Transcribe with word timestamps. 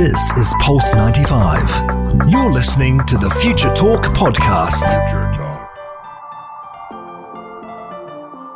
This 0.00 0.32
is 0.38 0.54
Pulse 0.60 0.94
95. 0.94 2.30
You're 2.30 2.50
listening 2.50 3.00
to 3.00 3.18
the 3.18 3.28
Future 3.42 3.68
Talk 3.74 4.04
podcast. 4.04 4.80
Future 4.80 5.30
Talk. 5.30 5.70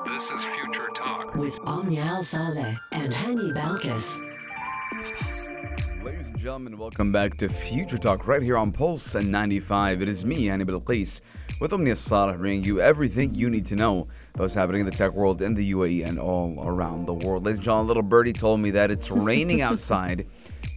This 0.06 0.30
is 0.30 0.42
Future 0.42 0.88
Talk. 0.94 1.34
with 1.34 1.60
Omnia 1.66 2.20
Saleh 2.22 2.78
and 2.92 3.12
Hani 3.12 3.52
Balkis. 3.52 4.22
Ladies 6.02 6.28
and 6.28 6.38
gentlemen, 6.38 6.78
welcome 6.78 7.12
back 7.12 7.36
to 7.36 7.50
Future 7.50 7.98
Talk 7.98 8.26
right 8.26 8.40
here 8.40 8.56
on 8.56 8.72
Pulse 8.72 9.14
and 9.14 9.30
95. 9.30 10.00
It 10.00 10.08
is 10.08 10.24
me, 10.24 10.46
Hani 10.46 10.64
Balkis, 10.64 11.20
with 11.60 11.74
Omnia 11.74 11.96
Salah, 11.96 12.38
bringing 12.38 12.64
you 12.64 12.80
everything 12.80 13.34
you 13.34 13.50
need 13.50 13.66
to 13.66 13.76
know 13.76 14.08
about 14.32 14.44
what's 14.44 14.54
happening 14.54 14.80
in 14.80 14.86
the 14.86 14.92
tech 14.92 15.12
world 15.12 15.42
in 15.42 15.52
the 15.52 15.72
UAE 15.72 16.06
and 16.06 16.18
all 16.18 16.58
around 16.66 17.04
the 17.04 17.12
world. 17.12 17.44
Ladies 17.44 17.58
and 17.58 17.64
gentlemen, 17.66 17.88
little 17.88 18.02
birdie 18.02 18.32
told 18.32 18.60
me 18.60 18.70
that 18.70 18.90
it's 18.90 19.10
raining 19.10 19.60
outside, 19.68 20.26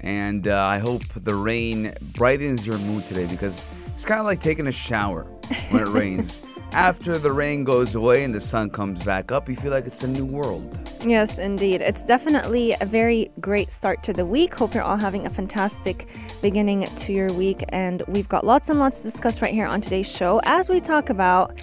and 0.02 0.48
uh, 0.48 0.64
I 0.64 0.78
hope 0.78 1.04
the 1.16 1.36
rain 1.36 1.94
brightens 2.14 2.66
your 2.66 2.78
mood 2.80 3.06
today 3.08 3.26
because 3.26 3.64
it's 3.94 4.06
kind 4.06 4.20
of 4.20 4.26
like 4.26 4.42
taking 4.42 4.68
a 4.68 4.72
shower 4.72 5.24
when 5.70 5.84
it 5.84 5.90
rains. 5.90 6.42
After 6.74 7.18
the 7.18 7.32
rain 7.32 7.64
goes 7.64 7.96
away 7.96 8.24
and 8.26 8.36
the 8.36 8.42
sun 8.42 8.70
comes 8.70 9.02
back 9.04 9.32
up, 9.32 9.48
you 9.48 9.56
feel 9.56 9.72
like 9.72 9.88
it's 9.88 10.04
a 10.04 10.08
new 10.08 10.26
world. 10.26 10.78
Yes, 11.04 11.40
indeed. 11.40 11.82
It's 11.82 12.02
definitely 12.02 12.76
a 12.82 12.86
very 12.86 13.32
great 13.40 13.72
start 13.72 14.04
to 14.04 14.14
the 14.14 14.26
week. 14.26 14.54
Hope 14.54 14.74
you're 14.74 14.84
all 14.84 14.98
having 14.98 15.26
a 15.26 15.30
fantastic 15.30 16.08
beginning 16.42 16.86
to 16.86 17.14
your 17.14 17.32
week. 17.34 17.64
And 17.70 18.04
we've 18.08 18.28
got 18.28 18.46
lots 18.46 18.70
and 18.70 18.80
lots 18.80 18.98
to 18.98 19.04
discuss 19.04 19.42
right 19.42 19.54
here 19.54 19.66
on 19.66 19.80
today's 19.80 20.12
show 20.12 20.42
as 20.44 20.70
we 20.70 20.82
talk 20.82 21.10
about 21.10 21.58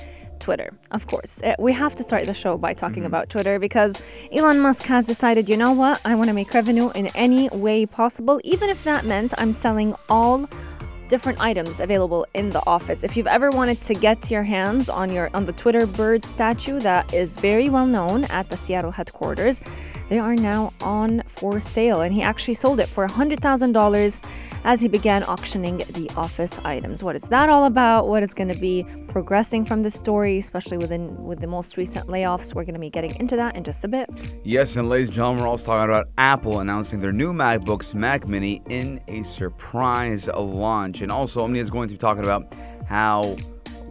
Twitter. 0.44 0.68
Of 0.90 1.02
course, 1.12 1.32
Uh, 1.42 1.54
we 1.58 1.72
have 1.72 1.94
to 1.98 2.02
start 2.02 2.22
the 2.26 2.34
show 2.34 2.54
by 2.66 2.72
talking 2.74 3.04
about 3.10 3.24
Twitter 3.34 3.58
because 3.58 3.92
Elon 4.30 4.58
Musk 4.60 4.82
has 4.94 5.04
decided, 5.12 5.48
you 5.48 5.56
know 5.56 5.72
what, 5.82 5.96
I 6.04 6.14
want 6.18 6.28
to 6.28 6.36
make 6.40 6.52
revenue 6.60 6.88
in 7.00 7.06
any 7.26 7.48
way 7.66 7.86
possible, 7.86 8.36
even 8.44 8.68
if 8.74 8.84
that 8.84 9.02
meant 9.12 9.30
I'm 9.40 9.52
selling 9.52 9.94
all 10.08 10.36
different 11.08 11.38
items 11.40 11.80
available 11.80 12.26
in 12.34 12.46
the 12.50 12.62
office. 12.66 13.04
If 13.04 13.16
you've 13.16 13.34
ever 13.38 13.48
wanted 13.50 13.78
to 13.88 13.94
get 13.94 14.30
your 14.30 14.42
hands 14.56 14.88
on 15.00 15.06
your 15.16 15.26
on 15.36 15.44
the 15.44 15.52
Twitter 15.62 15.86
bird 15.86 16.24
statue 16.24 16.78
that 16.80 17.04
is 17.12 17.36
very 17.36 17.68
well 17.68 17.86
known 17.96 18.24
at 18.38 18.48
the 18.50 18.56
Seattle 18.56 18.90
headquarters, 18.98 19.60
they 20.10 20.18
are 20.18 20.36
now 20.52 20.72
on 20.80 21.22
for 21.26 21.60
sale 21.60 22.00
and 22.04 22.12
he 22.14 22.22
actually 22.22 22.54
sold 22.64 22.80
it 22.80 22.88
for 22.94 23.04
a 23.04 23.08
$100,000 23.08 24.20
as 24.64 24.80
he 24.80 24.88
began 24.88 25.22
auctioning 25.24 25.78
the 25.90 26.10
office 26.16 26.58
items. 26.64 27.02
What 27.02 27.14
is 27.14 27.22
that 27.24 27.48
all 27.48 27.66
about? 27.66 28.08
What 28.08 28.22
is 28.22 28.34
going 28.34 28.48
to 28.48 28.58
be 28.58 28.86
progressing 29.08 29.64
from 29.64 29.82
this 29.82 29.94
story, 29.94 30.38
especially 30.38 30.78
within 30.78 31.22
with 31.22 31.40
the 31.40 31.46
most 31.46 31.76
recent 31.76 32.08
layoffs? 32.08 32.54
We're 32.54 32.64
going 32.64 32.74
to 32.74 32.80
be 32.80 32.90
getting 32.90 33.14
into 33.16 33.36
that 33.36 33.56
in 33.56 33.62
just 33.62 33.84
a 33.84 33.88
bit. 33.88 34.08
Yes, 34.42 34.76
and 34.76 34.88
ladies 34.88 35.08
and 35.08 35.16
gentlemen, 35.16 35.42
we're 35.42 35.48
also 35.48 35.66
talking 35.66 35.84
about 35.84 36.08
Apple 36.18 36.60
announcing 36.60 36.98
their 36.98 37.12
new 37.12 37.32
MacBooks, 37.32 37.94
Mac 37.94 38.26
Mini, 38.26 38.62
in 38.68 39.00
a 39.08 39.22
surprise 39.22 40.28
launch. 40.28 41.02
And 41.02 41.12
also, 41.12 41.44
Omnia 41.44 41.62
is 41.62 41.70
going 41.70 41.88
to 41.88 41.94
be 41.94 41.98
talking 41.98 42.24
about 42.24 42.54
how, 42.86 43.36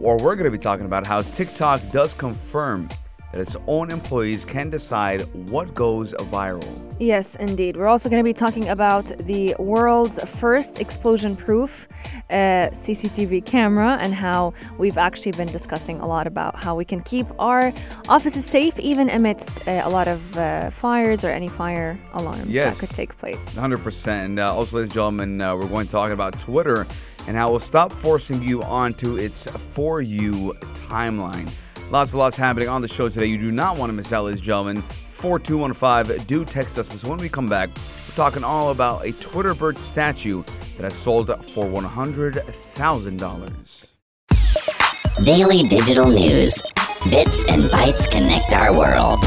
or 0.00 0.16
we're 0.18 0.34
going 0.34 0.50
to 0.50 0.56
be 0.56 0.62
talking 0.62 0.86
about 0.86 1.06
how 1.06 1.22
TikTok 1.22 1.80
does 1.92 2.14
confirm 2.14 2.88
that 3.34 3.40
its 3.40 3.56
own 3.66 3.90
employees 3.90 4.44
can 4.44 4.70
decide 4.70 5.22
what 5.50 5.74
goes 5.74 6.14
viral. 6.30 6.64
Yes, 7.00 7.34
indeed. 7.34 7.76
We're 7.76 7.88
also 7.88 8.08
going 8.08 8.20
to 8.20 8.24
be 8.24 8.32
talking 8.32 8.68
about 8.68 9.06
the 9.26 9.56
world's 9.58 10.20
first 10.38 10.78
explosion 10.78 11.34
proof 11.34 11.88
uh, 12.30 12.70
CCTV 12.70 13.44
camera 13.44 13.98
and 14.00 14.14
how 14.14 14.54
we've 14.78 14.96
actually 14.96 15.32
been 15.32 15.48
discussing 15.48 15.98
a 15.98 16.06
lot 16.06 16.28
about 16.28 16.54
how 16.54 16.76
we 16.76 16.84
can 16.84 17.00
keep 17.02 17.26
our 17.40 17.72
offices 18.08 18.44
safe 18.44 18.78
even 18.78 19.10
amidst 19.10 19.66
uh, 19.66 19.82
a 19.84 19.90
lot 19.90 20.06
of 20.06 20.36
uh, 20.36 20.70
fires 20.70 21.24
or 21.24 21.30
any 21.30 21.48
fire 21.48 21.98
alarms 22.12 22.46
Yes. 22.50 22.78
that 22.78 22.86
could 22.86 22.94
take 22.94 23.18
place. 23.18 23.56
100%. 23.56 24.06
And 24.06 24.38
uh, 24.38 24.54
also, 24.54 24.76
ladies 24.76 24.90
and 24.90 24.94
gentlemen, 24.94 25.40
uh, 25.40 25.56
we're 25.56 25.66
going 25.66 25.86
to 25.86 25.92
talk 25.92 26.12
about 26.12 26.38
Twitter 26.38 26.86
and 27.26 27.36
how 27.36 27.48
it 27.48 27.50
will 27.50 27.58
stop 27.58 27.92
forcing 27.92 28.40
you 28.44 28.62
onto 28.62 29.16
its 29.16 29.48
For 29.50 30.00
You 30.00 30.54
timeline. 30.74 31.50
Lots 31.90 32.12
and 32.12 32.18
lots 32.18 32.36
happening 32.36 32.68
on 32.68 32.82
the 32.82 32.88
show 32.88 33.08
today. 33.08 33.26
You 33.26 33.38
do 33.38 33.52
not 33.52 33.78
want 33.78 33.90
to 33.90 33.92
miss 33.92 34.12
out, 34.12 34.24
ladies 34.24 34.40
and 34.40 34.46
gentlemen. 34.46 34.82
4215, 35.12 36.26
do 36.26 36.44
text 36.44 36.76
us. 36.78 36.88
Because 36.88 37.04
when 37.04 37.18
we 37.18 37.28
come 37.28 37.48
back, 37.48 37.70
we're 38.08 38.16
talking 38.16 38.42
all 38.42 38.70
about 38.70 39.04
a 39.04 39.12
Twitter 39.12 39.54
bird 39.54 39.78
statue 39.78 40.42
that 40.76 40.82
has 40.84 40.94
sold 40.94 41.28
for 41.44 41.66
$100,000. 41.66 43.86
Daily 45.24 45.62
digital 45.68 46.10
news. 46.10 46.60
Bits 47.08 47.44
and 47.48 47.62
bytes 47.64 48.10
connect 48.10 48.52
our 48.52 48.76
world. 48.76 49.20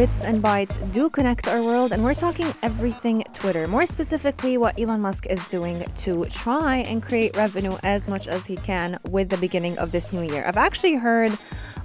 Bits 0.00 0.24
and 0.24 0.42
bytes 0.42 0.80
do 0.94 1.10
connect 1.10 1.46
our 1.46 1.62
world, 1.62 1.92
and 1.92 2.02
we're 2.02 2.14
talking 2.14 2.54
everything 2.62 3.22
Twitter. 3.34 3.66
More 3.66 3.84
specifically, 3.84 4.56
what 4.56 4.80
Elon 4.80 5.02
Musk 5.02 5.26
is 5.26 5.44
doing 5.44 5.84
to 5.96 6.24
try 6.30 6.78
and 6.78 7.02
create 7.02 7.36
revenue 7.36 7.76
as 7.82 8.08
much 8.08 8.26
as 8.26 8.46
he 8.46 8.56
can 8.56 8.98
with 9.10 9.28
the 9.28 9.36
beginning 9.36 9.76
of 9.76 9.92
this 9.92 10.10
new 10.10 10.22
year. 10.22 10.46
I've 10.46 10.56
actually 10.56 10.94
heard 10.94 11.36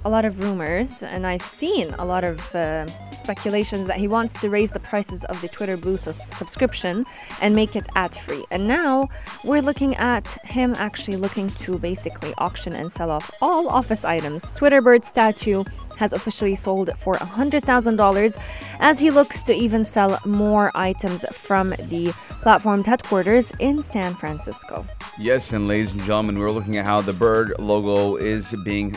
a 0.06 0.08
lot 0.08 0.24
of 0.24 0.40
rumors, 0.40 1.02
and 1.02 1.26
I've 1.26 1.42
seen 1.42 1.90
a 1.98 2.06
lot 2.06 2.24
of 2.24 2.54
uh, 2.54 2.86
speculations 3.12 3.86
that 3.88 3.98
he 3.98 4.08
wants 4.08 4.32
to 4.40 4.48
raise 4.48 4.70
the 4.70 4.80
prices 4.80 5.22
of 5.24 5.38
the 5.42 5.48
Twitter 5.48 5.76
Blue 5.76 5.98
subscription 5.98 7.04
and 7.42 7.54
make 7.54 7.76
it 7.76 7.84
ad 7.96 8.14
free. 8.14 8.46
And 8.50 8.66
now 8.66 9.08
we're 9.44 9.60
looking 9.60 9.94
at 9.96 10.26
him 10.42 10.74
actually 10.78 11.18
looking 11.18 11.50
to 11.50 11.78
basically 11.78 12.32
auction 12.38 12.72
and 12.72 12.90
sell 12.90 13.10
off 13.10 13.30
all 13.42 13.68
office 13.68 14.06
items. 14.06 14.50
Twitter 14.54 14.80
Bird 14.80 15.04
statue 15.04 15.64
has 15.96 16.12
officially 16.12 16.54
sold 16.54 16.90
for 16.98 17.14
$100,000 17.14 18.36
as 18.80 18.98
he 18.98 19.10
looks 19.10 19.42
to 19.42 19.54
even 19.54 19.84
sell 19.84 20.18
more 20.24 20.70
items 20.74 21.24
from 21.32 21.70
the 21.70 22.12
platform's 22.42 22.86
headquarters 22.86 23.52
in 23.58 23.82
San 23.82 24.14
Francisco. 24.14 24.86
Yes, 25.18 25.52
and 25.52 25.66
ladies 25.68 25.92
and 25.92 26.00
gentlemen, 26.02 26.38
we're 26.38 26.50
looking 26.50 26.76
at 26.76 26.84
how 26.84 27.00
the 27.00 27.12
bird 27.12 27.54
logo 27.58 28.16
is 28.16 28.54
being, 28.64 28.94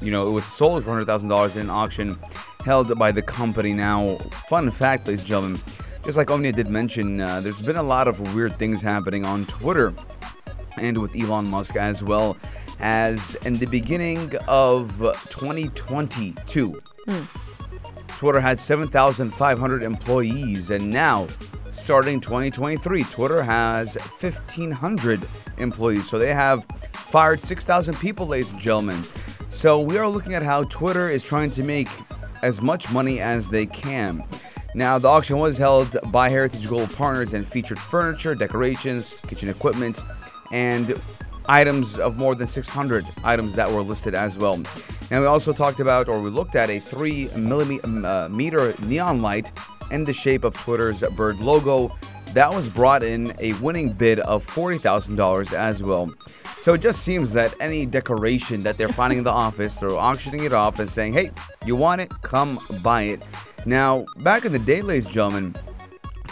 you 0.00 0.10
know, 0.10 0.26
it 0.26 0.30
was 0.30 0.44
sold 0.44 0.84
for 0.84 0.90
$100,000 0.90 1.54
in 1.54 1.62
an 1.62 1.70
auction 1.70 2.18
held 2.64 2.96
by 2.98 3.12
the 3.12 3.22
company. 3.22 3.72
Now, 3.72 4.16
fun 4.48 4.70
fact, 4.70 5.06
ladies 5.06 5.20
and 5.20 5.28
gentlemen, 5.28 5.60
just 6.04 6.16
like 6.16 6.30
Omnia 6.30 6.52
did 6.52 6.68
mention, 6.68 7.20
uh, 7.20 7.40
there's 7.40 7.62
been 7.62 7.76
a 7.76 7.82
lot 7.82 8.08
of 8.08 8.34
weird 8.34 8.54
things 8.54 8.82
happening 8.82 9.24
on 9.24 9.46
Twitter 9.46 9.94
and 10.78 10.98
with 10.98 11.14
Elon 11.14 11.48
Musk 11.48 11.76
as 11.76 12.02
well 12.02 12.36
as 12.82 13.36
in 13.46 13.54
the 13.54 13.66
beginning 13.66 14.34
of 14.48 14.98
2022. 15.30 16.82
Hmm. 17.08 17.22
Twitter 18.08 18.40
had 18.40 18.60
7,500 18.60 19.82
employees, 19.82 20.70
and 20.70 20.90
now, 20.90 21.26
starting 21.70 22.20
2023, 22.20 23.04
Twitter 23.04 23.42
has 23.42 23.94
1,500 23.94 25.26
employees. 25.58 26.08
So 26.08 26.18
they 26.18 26.34
have 26.34 26.64
fired 26.92 27.40
6,000 27.40 27.98
people, 27.98 28.26
ladies 28.26 28.50
and 28.50 28.60
gentlemen. 28.60 29.02
So 29.48 29.80
we 29.80 29.98
are 29.98 30.08
looking 30.08 30.34
at 30.34 30.42
how 30.42 30.64
Twitter 30.64 31.08
is 31.08 31.22
trying 31.22 31.50
to 31.52 31.62
make 31.62 31.88
as 32.42 32.62
much 32.62 32.90
money 32.90 33.20
as 33.20 33.48
they 33.48 33.66
can. 33.66 34.24
Now, 34.74 34.98
the 34.98 35.08
auction 35.08 35.38
was 35.38 35.58
held 35.58 35.96
by 36.10 36.30
Heritage 36.30 36.66
Global 36.66 36.92
Partners 36.94 37.34
and 37.34 37.46
featured 37.46 37.78
furniture, 37.78 38.34
decorations, 38.34 39.20
kitchen 39.26 39.48
equipment, 39.48 40.00
and 40.50 41.00
items 41.48 41.98
of 41.98 42.16
more 42.16 42.34
than 42.34 42.46
600 42.46 43.06
items 43.24 43.54
that 43.54 43.70
were 43.70 43.82
listed 43.82 44.14
as 44.14 44.38
well. 44.38 44.54
And 45.10 45.20
we 45.20 45.26
also 45.26 45.52
talked 45.52 45.80
about, 45.80 46.08
or 46.08 46.20
we 46.20 46.30
looked 46.30 46.54
at, 46.54 46.70
a 46.70 46.78
three 46.78 47.28
millimeter 47.36 48.70
uh, 48.70 48.74
neon 48.84 49.22
light 49.22 49.52
in 49.90 50.04
the 50.04 50.12
shape 50.12 50.44
of 50.44 50.54
Twitter's 50.54 51.02
bird 51.16 51.38
logo 51.38 51.96
that 52.34 52.52
was 52.52 52.68
brought 52.68 53.02
in 53.02 53.34
a 53.40 53.52
winning 53.54 53.92
bid 53.92 54.18
of 54.20 54.46
$40,000 54.46 55.52
as 55.52 55.82
well. 55.82 56.12
So 56.60 56.74
it 56.74 56.80
just 56.80 57.02
seems 57.02 57.32
that 57.34 57.54
any 57.60 57.84
decoration 57.84 58.62
that 58.62 58.78
they're 58.78 58.88
finding 58.88 59.18
in 59.18 59.24
the 59.24 59.30
office, 59.46 59.74
they're 59.74 59.90
auctioning 59.90 60.44
it 60.44 60.52
off 60.54 60.78
and 60.78 60.88
saying, 60.88 61.12
hey, 61.12 61.30
you 61.66 61.76
want 61.76 62.00
it? 62.00 62.10
Come 62.22 62.58
buy 62.82 63.02
it. 63.02 63.22
Now, 63.66 64.06
back 64.18 64.44
in 64.44 64.52
the 64.52 64.58
day, 64.58 64.80
ladies 64.80 65.06
and 65.06 65.14
gentlemen, 65.14 65.54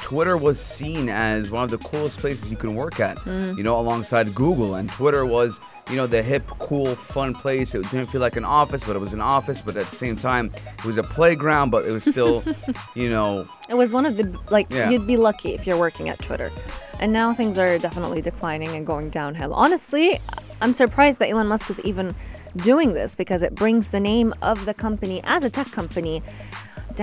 Twitter 0.03 0.37
was 0.37 0.61
seen 0.61 1.09
as 1.09 1.51
one 1.51 1.63
of 1.63 1.71
the 1.71 1.79
coolest 1.79 2.19
places 2.19 2.51
you 2.51 2.57
can 2.57 2.75
work 2.75 3.01
at, 3.01 3.17
mm. 3.19 3.57
you 3.57 3.63
know, 3.63 3.79
alongside 3.79 4.35
Google. 4.35 4.75
And 4.75 4.91
Twitter 4.91 5.25
was, 5.25 5.61
you 5.89 5.97
know, 5.97 6.07
the 6.07 6.23
hip, 6.23 6.47
cool, 6.59 6.95
fun 6.95 7.35
place. 7.35 7.75
It 7.75 7.83
didn't 7.91 8.07
feel 8.09 8.21
like 8.21 8.37
an 8.37 8.45
office, 8.45 8.83
but 8.85 8.97
it 8.97 8.99
was 8.99 9.13
an 9.13 9.21
office. 9.21 9.61
But 9.63 9.77
at 9.77 9.87
the 9.87 9.97
same 9.97 10.17
time, 10.17 10.51
it 10.79 10.85
was 10.85 10.97
a 10.97 11.03
playground, 11.03 11.71
but 11.71 11.87
it 11.87 11.93
was 11.93 12.05
still, 12.05 12.43
you 12.95 13.11
know, 13.11 13.47
It 13.69 13.75
was 13.75 13.93
one 13.93 14.07
of 14.07 14.17
the, 14.17 14.39
like, 14.51 14.71
Yeah. 14.71 14.91
you'd 14.91 15.07
be 15.07 15.17
lucky 15.17 15.55
if 15.55 15.67
you're 15.67 15.79
working 15.79 16.09
at 16.09 16.19
Twitter. 16.19 16.51
And 16.99 17.13
now 17.13 17.33
things 17.33 17.57
are 17.57 17.79
definitely 17.79 18.21
declining 18.21 18.75
and 18.77 18.87
going 18.87 19.11
downhill. 19.11 19.55
Honestly, 19.55 20.21
I'm 20.61 20.73
surprised 20.73 21.19
that 21.21 21.31
Elon 21.31 21.47
Musk 21.47 21.71
is 21.71 21.81
even 21.81 22.15
doing 22.57 22.93
this 22.93 23.15
because 23.15 23.43
it 23.43 23.55
brings 23.55 23.89
the 23.89 24.01
name 24.01 24.35
of 24.43 24.67
the 24.67 24.75
company 24.75 25.23
as 25.25 25.45
a 25.45 25.51
tech 25.51 25.71
company 25.71 26.23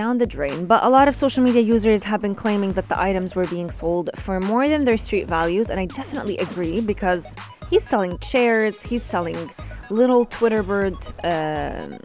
down 0.02 0.18
the 0.18 0.30
drain. 0.36 0.58
But 0.72 0.80
a 0.88 0.90
lot 0.96 1.06
of 1.08 1.14
social 1.24 1.42
media 1.42 1.62
users 1.74 2.04
have 2.04 2.20
been 2.26 2.36
claiming 2.44 2.70
that 2.78 2.88
the 2.88 2.98
items 3.08 3.34
were 3.34 3.48
being 3.56 3.70
sold 3.80 4.06
for 4.24 4.38
more 4.52 4.68
than 4.72 4.84
their 4.84 5.00
street 5.06 5.26
values, 5.38 5.70
and 5.70 5.78
I 5.84 5.86
definitely 6.00 6.36
agree 6.46 6.80
because 6.80 7.24
he's 7.70 7.84
selling 7.92 8.16
chairs, 8.18 8.74
he's 8.90 9.02
selling 9.02 9.38
little 9.90 10.24
Twitter 10.24 10.62
bird 10.62 10.96
uh, 11.24 11.98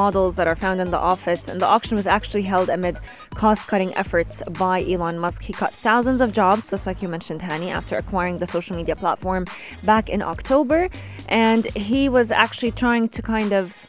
models 0.00 0.36
that 0.36 0.46
are 0.46 0.56
found 0.64 0.78
in 0.84 0.90
the 0.90 0.98
office. 0.98 1.48
And 1.48 1.58
the 1.62 1.66
auction 1.74 1.96
was 1.96 2.06
actually 2.06 2.42
held 2.42 2.68
amid 2.68 2.98
cost 3.34 3.66
cutting 3.66 3.94
efforts 3.96 4.42
by 4.64 4.84
Elon 4.92 5.18
Musk. 5.18 5.42
He 5.42 5.52
cut 5.52 5.72
thousands 5.74 6.20
of 6.20 6.32
jobs, 6.32 6.68
just 6.70 6.86
like 6.86 7.00
you 7.02 7.08
mentioned, 7.08 7.40
Hani, 7.40 7.70
after 7.70 7.96
acquiring 7.96 8.38
the 8.38 8.46
social 8.46 8.76
media 8.76 8.96
platform 8.96 9.46
back 9.84 10.10
in 10.10 10.20
October. 10.20 10.88
And 11.28 11.64
he 11.76 12.08
was 12.08 12.30
actually 12.30 12.72
trying 12.72 13.08
to 13.10 13.22
kind 13.22 13.52
of 13.52 13.86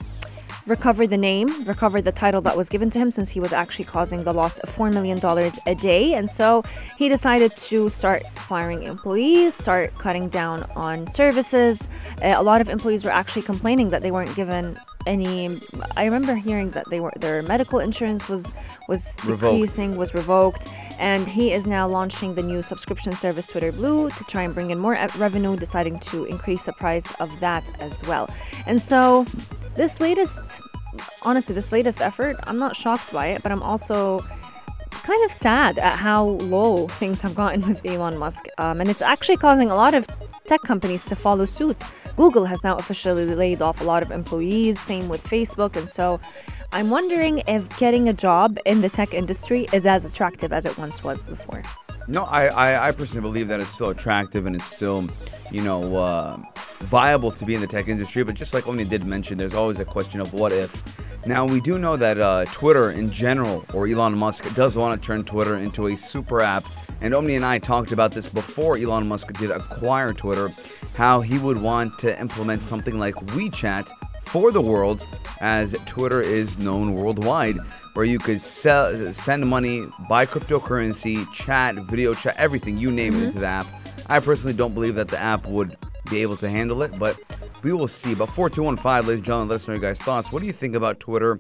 recover 0.66 1.06
the 1.06 1.18
name, 1.18 1.64
recover 1.66 2.02
the 2.02 2.12
title 2.12 2.42
that 2.42 2.56
was 2.56 2.70
given 2.70 2.90
to 2.92 3.00
him 3.00 3.12
since 3.12 3.30
he 3.30 3.40
was 3.40 3.52
actually 3.54 3.86
causing 3.86 4.24
the 4.24 4.34
loss 4.34 4.60
of 4.60 4.70
$4 4.70 4.94
million 4.94 5.20
a 5.66 5.76
day. 5.76 6.14
And 6.14 6.30
so 6.30 6.64
he 6.98 7.10
decided 7.10 7.56
to 7.58 7.90
start 7.90 8.24
firing 8.36 8.84
employees, 8.84 9.56
start 9.56 9.94
cutting 9.98 10.30
down 10.30 10.64
on 10.76 11.08
services. 11.08 11.90
Uh, 12.22 12.34
a 12.36 12.44
lot 12.44 12.62
of 12.62 12.70
employees 12.70 13.04
were 13.04 13.12
actually 13.12 13.42
complaining 13.42 13.90
that 13.90 14.02
they 14.02 14.12
weren't 14.12 14.36
given 14.36 14.78
any 15.06 15.60
I 15.98 16.06
remember 16.06 16.36
hearing 16.36 16.72
that 16.72 16.90
they 16.90 17.02
were 17.02 17.12
their 17.18 17.42
medical 17.42 17.80
insurance 17.80 18.30
was 18.30 18.54
was 18.88 19.18
Revoked. 19.26 19.42
decreasing 19.42 19.98
was 19.98 20.14
revoked 20.14 20.68
and 21.00 21.28
he 21.28 21.52
is 21.52 21.68
now 21.68 21.88
launching 21.88 22.36
the 22.36 22.44
new 22.44 22.62
subscription 22.62 23.14
service 23.14 23.48
Twitter 23.48 23.72
Blue 23.72 24.10
to 24.10 24.24
try 24.26 24.44
and 24.44 24.54
bring 24.54 24.72
in 24.72 24.80
more 24.80 24.98
revenue 25.18 25.58
deciding 25.58 26.00
to 26.00 26.26
increase 26.26 26.64
the 26.64 26.74
price 26.74 27.12
of 27.20 27.38
that 27.42 27.64
as 27.82 28.02
well. 28.04 28.30
And 28.66 28.82
so 28.82 29.26
this 29.76 30.00
latest 30.00 30.62
honestly 31.24 31.56
this 31.56 31.72
latest 31.72 32.02
effort 32.02 32.36
i'm 32.44 32.60
not 32.60 32.76
shocked 32.76 33.12
by 33.12 33.28
it 33.28 33.42
but 33.42 33.52
i'm 33.52 33.64
also 33.64 34.20
kind 35.04 35.24
of 35.26 35.32
sad 35.32 35.78
at 35.78 35.98
how 35.98 36.24
low 36.24 36.88
things 36.88 37.22
have 37.22 37.36
gotten 37.36 37.62
with 37.68 37.86
elon 37.86 38.18
musk. 38.18 38.46
Um, 38.58 38.80
and 38.80 38.90
it's 38.90 39.02
actually 39.02 39.38
causing 39.38 39.70
a 39.70 39.76
lot 39.76 39.94
of 39.94 40.08
tech 40.46 40.62
companies 40.62 41.04
to 41.06 41.16
follow 41.16 41.46
suit. 41.46 41.82
Google 42.16 42.46
has 42.46 42.64
now 42.64 42.78
officially 42.78 43.26
laid 43.26 43.62
off 43.62 43.82
a 43.82 43.84
lot 43.84 44.02
of 44.04 44.12
employees 44.12 44.80
same 44.80 45.10
with 45.10 45.24
facebook. 45.24 45.76
And 45.76 45.90
so 45.90 46.20
i'm 46.72 46.90
wondering 46.90 47.44
if 47.48 47.70
getting 47.78 48.10
a 48.10 48.14
job 48.14 48.58
in 48.66 48.82
the 48.82 48.90
tech 48.90 49.14
industry 49.14 49.68
is 49.74 49.86
as 49.86 50.06
attractive 50.06 50.52
as 50.52 50.66
it 50.66 50.78
once 50.78 51.04
was 51.04 51.22
before 51.22 51.64
No, 52.08 52.26
I, 52.26 52.48
I, 52.48 52.88
I 52.88 52.92
personally 52.92 53.22
believe 53.22 53.48
that 53.48 53.62
it's 53.62 53.70
still 53.70 53.90
attractive 53.90 54.46
and 54.46 54.56
it's 54.56 54.66
still, 54.66 55.08
you 55.52 55.62
know, 55.62 55.96
uh, 55.96 56.38
viable 56.82 57.32
to 57.32 57.46
be 57.46 57.56
in 57.56 57.62
the 57.62 57.68
tech 57.68 57.88
industry. 57.88 58.24
But 58.24 58.36
just 58.36 58.54
like 58.54 58.68
Omni 58.68 58.84
did 58.84 59.06
mention, 59.06 59.38
there's 59.38 59.54
always 59.54 59.80
a 59.80 59.86
question 59.86 60.20
of 60.20 60.34
what 60.34 60.52
if. 60.52 60.84
Now, 61.26 61.46
we 61.46 61.62
do 61.62 61.80
know 61.80 61.96
that 61.96 62.20
uh, 62.20 62.44
Twitter 62.46 62.92
in 62.92 63.10
general, 63.10 63.66
or 63.74 63.88
Elon 63.88 64.18
Musk, 64.18 64.54
does 64.56 64.76
want 64.76 65.02
to 65.02 65.06
turn 65.06 65.24
Twitter 65.24 65.56
into 65.56 65.88
a 65.88 65.96
super 65.96 66.42
app. 66.42 66.66
And 67.00 67.14
Omni 67.14 67.36
and 67.36 67.46
I 67.46 67.60
talked 67.60 67.94
about 67.94 68.12
this 68.12 68.28
before 68.28 68.78
Elon 68.78 69.08
Musk 69.08 69.32
did 69.34 69.50
acquire 69.50 70.12
Twitter, 70.12 70.52
how 70.96 71.22
he 71.22 71.40
would 71.40 71.62
want 71.62 71.98
to 72.00 72.20
implement 72.20 72.66
something 72.66 73.00
like 73.00 73.16
WeChat 73.16 73.90
for 74.26 74.52
the 74.52 74.62
world, 74.62 75.06
as 75.42 75.74
Twitter 75.86 76.22
is 76.22 76.58
known 76.58 76.94
worldwide, 76.94 77.58
where 77.94 78.06
you 78.06 78.20
could 78.20 78.42
sell, 78.42 79.14
send 79.14 79.48
money, 79.48 79.86
buy 80.10 80.26
cryptocurrency, 80.26 81.32
chat, 81.34 81.76
video 81.76 82.14
chat, 82.14 82.36
everything, 82.38 82.78
you 82.78 82.92
name 82.92 83.14
it, 83.14 83.18
mm-hmm. 83.18 83.26
into 83.26 83.40
the 83.40 83.46
app. 83.46 83.68
I 84.08 84.20
personally 84.20 84.56
don't 84.56 84.74
believe 84.74 84.96
that 84.96 85.08
the 85.08 85.20
app 85.20 85.46
would 85.46 85.78
be 86.10 86.22
able 86.22 86.38
to 86.38 86.50
handle 86.50 86.82
it, 86.84 86.98
but 86.98 87.20
we 87.64 87.74
will 87.74 87.88
see. 87.88 88.16
But 88.16 88.30
4215, 88.30 89.08
ladies 89.08 89.20
and 89.20 89.26
gentlemen, 89.26 89.50
let 89.50 89.56
us 89.56 89.68
know 89.68 89.74
your 89.76 89.82
guys' 89.82 90.00
thoughts. 90.00 90.32
What 90.32 90.40
do 90.40 90.46
you 90.46 90.54
think 90.54 90.76
about 90.76 91.00
Twitter 91.00 91.40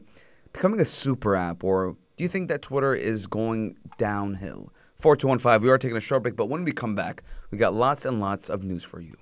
becoming 0.51 0.79
a 0.79 0.85
super 0.85 1.35
app, 1.35 1.63
or 1.63 1.97
do 2.17 2.23
you 2.23 2.29
think 2.29 2.49
that 2.49 2.61
Twitter 2.61 2.93
is 2.93 3.27
going 3.27 3.77
downhill? 3.97 4.71
4215, 4.99 5.61
we 5.65 5.71
are 5.71 5.77
taking 5.77 5.97
a 5.97 5.99
short 5.99 6.23
break, 6.23 6.35
but 6.35 6.45
when 6.45 6.63
we 6.63 6.71
come 6.71 6.95
back, 6.95 7.23
we 7.51 7.57
got 7.57 7.73
lots 7.73 8.05
and 8.05 8.19
lots 8.21 8.49
of 8.49 8.63
news 8.63 8.83
for 8.83 9.01
you. 9.01 9.15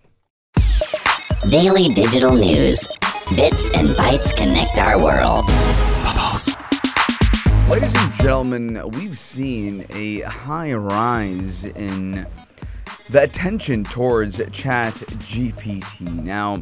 Daily 1.50 1.92
digital 1.94 2.36
news. 2.36 2.92
Bits 3.36 3.72
and 3.72 3.88
bytes 3.88 4.36
connect 4.36 4.78
our 4.78 5.02
world. 5.02 5.46
Ladies 7.70 7.94
and 7.96 8.14
gentlemen, 8.16 8.92
we've 8.92 9.18
seen 9.18 9.86
a 9.90 10.20
high 10.22 10.74
rise 10.74 11.64
in 11.64 12.28
the 13.10 13.24
attention 13.24 13.86
towards 13.86 14.42
Chat 14.52 14.96
GPT. 14.96 16.02
Now, 16.22 16.62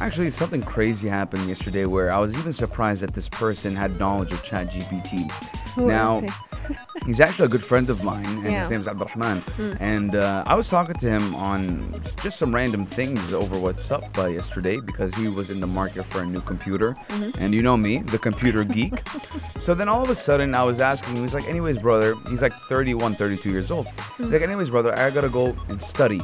actually, 0.00 0.30
something 0.30 0.62
crazy 0.62 1.08
happened 1.08 1.48
yesterday 1.48 1.84
where 1.84 2.12
I 2.12 2.18
was 2.18 2.34
even 2.36 2.52
surprised 2.52 3.02
that 3.02 3.14
this 3.14 3.28
person 3.28 3.76
had 3.76 3.98
knowledge 3.98 4.32
of 4.32 4.42
Chat 4.42 4.70
GPT. 4.70 5.30
Who 5.74 5.86
now, 5.86 6.20
is 6.20 6.32
he's 7.06 7.20
actually 7.20 7.46
a 7.46 7.48
good 7.48 7.64
friend 7.64 7.88
of 7.90 8.02
mine, 8.02 8.26
and 8.26 8.44
Yeah. 8.44 8.62
his 8.62 8.70
name's 8.70 8.88
Abdurrahman. 8.88 9.42
And 9.80 10.14
uh, 10.16 10.42
I 10.46 10.54
was 10.54 10.68
talking 10.68 10.94
to 10.96 11.08
him 11.08 11.34
on 11.34 11.92
just, 12.22 12.38
some 12.38 12.54
random 12.54 12.86
things 12.86 13.32
over 13.32 13.54
WhatsApp 13.56 14.16
uh, 14.18 14.26
yesterday 14.26 14.78
because 14.80 15.14
he 15.14 15.28
was 15.28 15.50
in 15.50 15.60
the 15.60 15.66
market 15.66 16.04
for 16.04 16.22
a 16.22 16.26
new 16.26 16.40
computer. 16.40 16.96
And 17.38 17.54
you 17.54 17.62
know 17.62 17.76
me, 17.76 17.98
the 17.98 18.18
computer 18.18 18.64
geek. 18.64 19.02
so 19.60 19.74
then 19.74 19.88
all 19.88 20.02
of 20.02 20.10
a 20.10 20.14
sudden, 20.16 20.54
I 20.54 20.62
was 20.62 20.80
asking 20.80 21.16
him, 21.16 21.22
he's 21.22 21.34
like, 21.34 21.48
anyways, 21.48 21.82
brother, 21.82 22.14
he's 22.28 22.42
like 22.42 22.52
31, 22.68 23.14
32 23.16 23.50
years 23.50 23.70
old. 23.70 23.86
He's 24.18 24.28
like, 24.28 24.42
anyways, 24.42 24.70
brother, 24.70 24.96
I 24.98 25.10
gotta 25.10 25.28
go 25.28 25.56
and 25.68 25.80
study. 25.80 26.20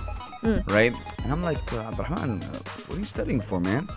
Right? 0.66 0.94
And 1.24 1.32
I'm 1.32 1.42
like, 1.42 1.72
uh, 1.72 1.78
Abdurrahman, 1.88 2.42
uh, 2.42 2.58
what 2.86 2.96
are 2.96 2.98
you 2.98 3.04
studying 3.04 3.40
for, 3.40 3.60
man? 3.60 3.88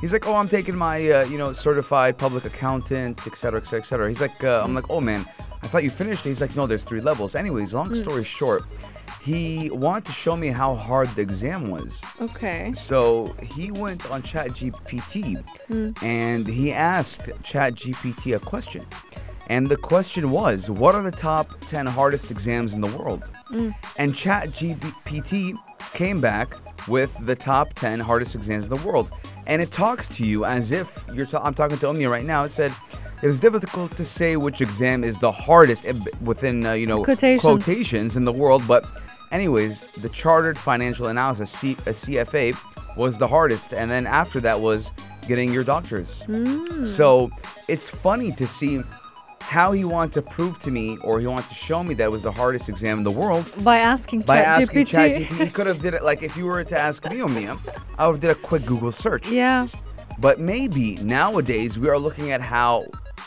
He's 0.00 0.12
like, 0.12 0.26
oh, 0.26 0.34
I'm 0.34 0.48
taking 0.48 0.76
my, 0.76 0.96
uh, 1.10 1.24
you 1.24 1.38
know, 1.38 1.52
certified 1.52 2.18
public 2.18 2.44
accountant, 2.44 3.26
et 3.26 3.34
cetera, 3.36 3.60
et 3.60 3.64
cetera, 3.64 3.80
et 3.80 3.86
cetera. 3.86 4.08
He's 4.08 4.20
like, 4.20 4.44
uh, 4.44 4.62
I'm 4.64 4.74
like, 4.74 4.90
oh 4.90 5.00
man, 5.00 5.24
I 5.62 5.66
thought 5.68 5.84
you 5.84 5.90
finished. 5.90 6.22
He's 6.24 6.40
like, 6.40 6.54
no, 6.54 6.66
there's 6.66 6.84
three 6.84 7.00
levels. 7.00 7.34
Anyways, 7.34 7.72
long 7.74 7.94
story 7.94 8.24
short, 8.24 8.64
he 9.22 9.70
wanted 9.70 10.04
to 10.04 10.12
show 10.12 10.36
me 10.36 10.48
how 10.48 10.74
hard 10.76 11.08
the 11.16 11.22
exam 11.22 11.70
was. 11.70 12.00
okay 12.20 12.72
So 12.74 13.34
he 13.54 13.70
went 13.72 14.08
on 14.10 14.22
ChatGPT 14.22 15.42
and 16.02 16.46
he 16.46 16.72
asked 16.72 17.22
ChatGPT 17.42 18.36
a 18.36 18.38
question. 18.38 18.84
And 19.48 19.68
the 19.68 19.76
question 19.76 20.30
was, 20.30 20.68
what 20.70 20.94
are 20.94 21.02
the 21.02 21.10
top 21.12 21.60
10 21.62 21.86
hardest 21.86 22.30
exams 22.30 22.72
in 22.74 22.80
the 22.80 22.88
world? 22.96 23.22
And 23.96 24.12
ChatGPT 24.12 25.54
came 25.92 26.20
back 26.20 26.54
with 26.88 27.16
the 27.26 27.36
top 27.36 27.72
10 27.74 28.00
hardest 28.00 28.34
exams 28.34 28.64
in 28.64 28.70
the 28.70 28.84
world. 28.86 29.10
And 29.46 29.62
it 29.62 29.70
talks 29.70 30.08
to 30.16 30.24
you 30.24 30.44
as 30.44 30.72
if 30.72 31.04
you're 31.12 31.26
ta- 31.26 31.42
I'm 31.44 31.54
talking 31.54 31.78
to 31.78 31.88
Omnia 31.88 32.08
right 32.10 32.24
now. 32.24 32.44
It 32.44 32.50
said, 32.50 32.72
it 33.22 33.26
is 33.28 33.40
difficult 33.40 33.96
to 33.96 34.04
say 34.04 34.36
which 34.36 34.60
exam 34.60 35.04
is 35.04 35.18
the 35.20 35.30
hardest 35.32 35.86
within, 36.22 36.66
uh, 36.66 36.72
you 36.72 36.86
know, 36.86 37.02
Quotations. 37.04 37.40
quotations 37.40 38.16
in 38.16 38.24
the 38.24 38.32
world. 38.32 38.62
But 38.66 38.84
anyways, 39.32 39.82
the 39.98 40.08
Chartered 40.08 40.58
Financial 40.58 41.06
Analysis, 41.06 41.50
C- 41.50 41.76
uh, 41.86 41.90
CFA, 41.92 42.56
was 42.96 43.16
the 43.18 43.28
hardest. 43.28 43.72
And 43.72 43.90
then 43.90 44.06
after 44.06 44.40
that 44.40 44.60
was 44.60 44.90
getting 45.28 45.52
your 45.52 45.64
doctors. 45.64 46.22
So 46.96 47.30
it's 47.68 47.88
funny 47.88 48.32
to 48.32 48.46
see 48.46 48.80
how 49.46 49.72
he 49.72 49.84
wanted 49.84 50.12
to 50.12 50.22
prove 50.22 50.60
to 50.62 50.70
me 50.70 50.98
or 51.04 51.20
he 51.20 51.26
wanted 51.26 51.48
to 51.48 51.54
show 51.54 51.82
me 51.82 51.94
that 51.94 52.04
it 52.04 52.10
was 52.10 52.22
the 52.22 52.32
hardest 52.32 52.68
exam 52.68 52.98
in 52.98 53.04
the 53.04 53.10
world 53.10 53.46
by 53.62 53.78
asking 53.78 54.20
by 54.22 54.38
asking 54.38 54.84
ChatGPT. 54.84 55.44
He 55.44 55.50
could 55.50 55.66
have 55.68 55.80
did 55.80 55.94
it 55.94 56.02
like 56.02 56.22
if 56.22 56.36
you 56.36 56.46
were 56.46 56.64
to 56.64 56.78
ask 56.78 57.08
me, 57.08 57.20
Omnia, 57.20 57.56
I 57.96 58.06
would 58.06 58.14
have 58.14 58.20
did 58.20 58.30
a 58.30 58.34
quick 58.34 58.66
Google 58.66 58.92
search. 58.92 59.30
yeah 59.30 59.66
But 60.18 60.40
maybe 60.40 60.96
nowadays 60.96 61.78
we 61.78 61.88
are 61.88 61.98
looking 61.98 62.32
at 62.32 62.40
how 62.40 62.86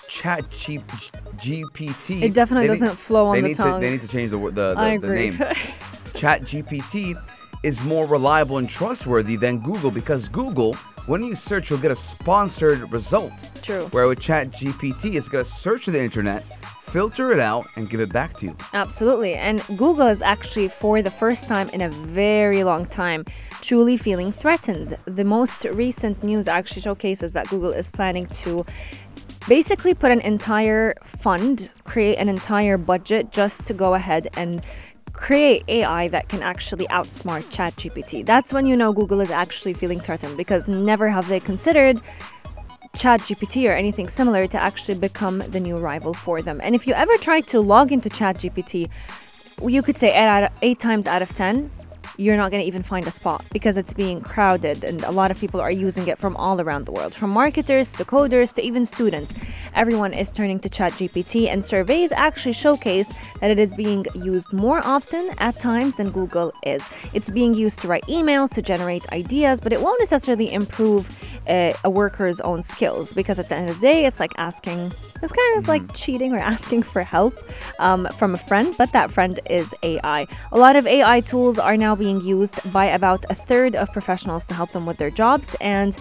Chat 0.10 0.44
GPT. 0.50 2.22
It 2.24 2.34
definitely 2.34 2.68
doesn't 2.68 2.96
flow 2.98 3.28
on 3.28 3.36
the 3.36 3.42
need 3.44 3.56
tongue. 3.56 3.80
To, 3.80 3.86
they 3.86 3.92
need 3.92 4.02
to 4.02 4.08
change 4.08 4.32
the 4.32 4.38
the, 4.38 4.74
the, 4.74 4.80
I 4.80 4.98
the 4.98 5.08
name. 5.08 5.34
Chat 6.14 6.42
GPT 6.42 7.16
is 7.64 7.84
more 7.84 8.06
reliable 8.08 8.58
and 8.58 8.70
trustworthy 8.70 9.36
than 9.36 9.60
Google 9.60 9.92
because 9.92 10.28
Google, 10.28 10.76
when 11.10 11.24
you 11.24 11.36
search, 11.36 11.72
you'll 11.72 11.80
get 11.80 11.90
a 11.90 11.96
sponsored 11.96 12.92
result. 12.92 13.34
True. 13.64 13.88
Where 13.88 14.08
with 14.08 14.20
Chat 14.20 14.52
GPT, 14.52 15.16
it's 15.16 15.28
gonna 15.28 15.44
search 15.44 15.88
the 15.88 16.00
internet, 16.00 16.44
filter 16.84 17.32
it 17.32 17.40
out, 17.40 17.66
and 17.76 17.90
give 17.90 18.00
it 18.00 18.14
back 18.14 18.36
to 18.36 18.46
you. 18.46 18.56
Absolutely. 18.74 19.34
And 19.34 19.66
Google 19.76 20.06
is 20.06 20.22
actually, 20.22 20.68
for 20.68 21.02
the 21.02 21.10
first 21.10 21.48
time 21.48 21.68
in 21.70 21.82
a 21.82 21.90
very 21.90 22.64
long 22.64 22.86
time, 22.86 23.26
truly 23.62 23.98
feeling 23.98 24.32
threatened. 24.32 25.00
The 25.06 25.24
most 25.24 25.66
recent 25.66 26.24
news 26.24 26.48
actually 26.48 26.84
showcases 26.84 27.34
that 27.34 27.50
Google 27.50 27.72
is 27.72 27.90
planning 27.90 28.28
to 28.44 28.64
basically 29.48 29.96
put 29.96 30.12
an 30.12 30.22
entire 30.22 30.94
fund, 31.04 31.72
create 31.86 32.18
an 32.18 32.30
entire 32.30 32.78
budget 32.78 33.32
just 33.32 33.66
to 33.66 33.74
go 33.74 33.96
ahead 33.96 34.30
and 34.38 34.64
create 35.20 35.64
AI 35.68 36.08
that 36.08 36.30
can 36.30 36.42
actually 36.42 36.88
outsmart 36.88 37.44
ChatGPT. 37.52 38.26
That's 38.26 38.54
when 38.54 38.66
you 38.66 38.76
know 38.78 38.94
Google 38.94 39.20
is 39.20 39.30
actually 39.30 39.74
feeling 39.74 40.00
threatened 40.00 40.38
because 40.38 40.68
never 40.68 41.10
have 41.10 41.28
they 41.28 41.42
considered 41.42 42.02
ChatGPT 42.96 43.70
or 43.70 43.74
anything 43.74 44.08
similar 44.08 44.48
to 44.48 44.58
actually 44.58 44.98
become 44.98 45.40
the 45.40 45.60
new 45.60 45.76
rival 45.76 46.14
for 46.14 46.42
them. 46.42 46.62
And 46.64 46.74
if 46.74 46.88
you 46.88 46.94
ever 46.94 47.16
try 47.18 47.42
to 47.42 47.60
log 47.60 47.92
into 47.92 48.10
ChatGPT, 48.10 48.90
you 49.62 49.82
could 49.82 49.98
say 49.98 50.10
eight, 50.10 50.28
out 50.28 50.44
of, 50.44 50.52
eight 50.62 50.80
times 50.80 51.06
out 51.06 51.22
of 51.22 51.36
10, 51.36 51.70
you're 52.20 52.36
not 52.36 52.52
going 52.52 52.62
to 52.62 52.68
even 52.68 52.84
find 52.84 53.08
a 53.08 53.12
spot 53.12 53.46
because 53.54 53.78
it's 53.78 53.94
being 53.94 54.20
crowded 54.20 54.84
and 54.84 55.04
a 55.06 55.12
lot 55.12 55.32
of 55.32 55.40
people 55.40 55.62
are 55.62 55.72
using 55.72 56.06
it 56.10 56.18
from 56.18 56.36
all 56.36 56.60
around 56.60 56.86
the 56.86 56.92
world 56.92 57.14
from 57.14 57.30
marketers 57.30 57.94
to 57.94 58.04
coders 58.04 58.54
to 58.54 58.62
even 58.62 58.86
students. 58.86 59.34
Everyone 59.74 60.14
is 60.14 60.30
turning 60.30 60.60
to 60.60 60.70
ChatGPT 60.70 61.48
and 61.48 61.64
surveys 61.64 62.12
actually 62.12 62.52
showcase 62.52 63.14
that 63.40 63.50
it 63.50 63.58
is 63.58 63.74
being 63.74 64.06
used 64.14 64.52
more 64.52 64.86
often 64.86 65.32
at 65.38 65.60
times 65.60 65.96
than 65.96 66.12
Google 66.12 66.52
is. 66.64 66.90
It's 67.14 67.30
being 67.30 67.54
used 67.54 67.80
to 67.80 67.88
write 67.88 68.04
emails 68.08 68.54
to 68.56 68.62
generate 68.62 69.10
ideas 69.14 69.62
but 69.62 69.72
it 69.72 69.82
won't 69.82 70.02
necessarily 70.02 70.52
improve 70.52 71.08
uh, 71.48 71.74
a 71.84 71.90
worker's 71.90 72.42
own 72.42 72.62
skills 72.62 73.14
because 73.14 73.40
at 73.40 73.48
the 73.50 73.56
end 73.56 73.70
of 73.70 73.76
the 73.80 73.82
day 73.82 74.06
it's 74.06 74.20
like 74.20 74.34
asking 74.38 74.92
it's 75.22 75.32
kind 75.32 75.58
of 75.58 75.68
like 75.68 75.94
cheating 75.94 76.34
or 76.34 76.40
asking 76.56 76.84
for 76.84 77.04
help 77.04 77.38
um, 77.80 78.08
from 78.18 78.34
a 78.34 78.38
friend 78.38 78.76
but 78.78 78.92
that 78.92 79.12
friend 79.12 79.40
is 79.50 79.74
ai 79.84 80.28
a 80.52 80.58
lot 80.58 80.76
of 80.76 80.86
ai 80.86 81.22
tools 81.22 81.58
are 81.58 81.78
now 81.78 81.96
being 81.96 82.09
used 82.18 82.60
by 82.72 82.86
about 82.86 83.26
a 83.30 83.36
third 83.36 83.76
of 83.76 83.92
professionals 83.92 84.46
to 84.48 84.54
help 84.54 84.72
them 84.72 84.86
with 84.86 84.98
their 84.98 85.12
jobs 85.12 85.56
and 85.62 85.98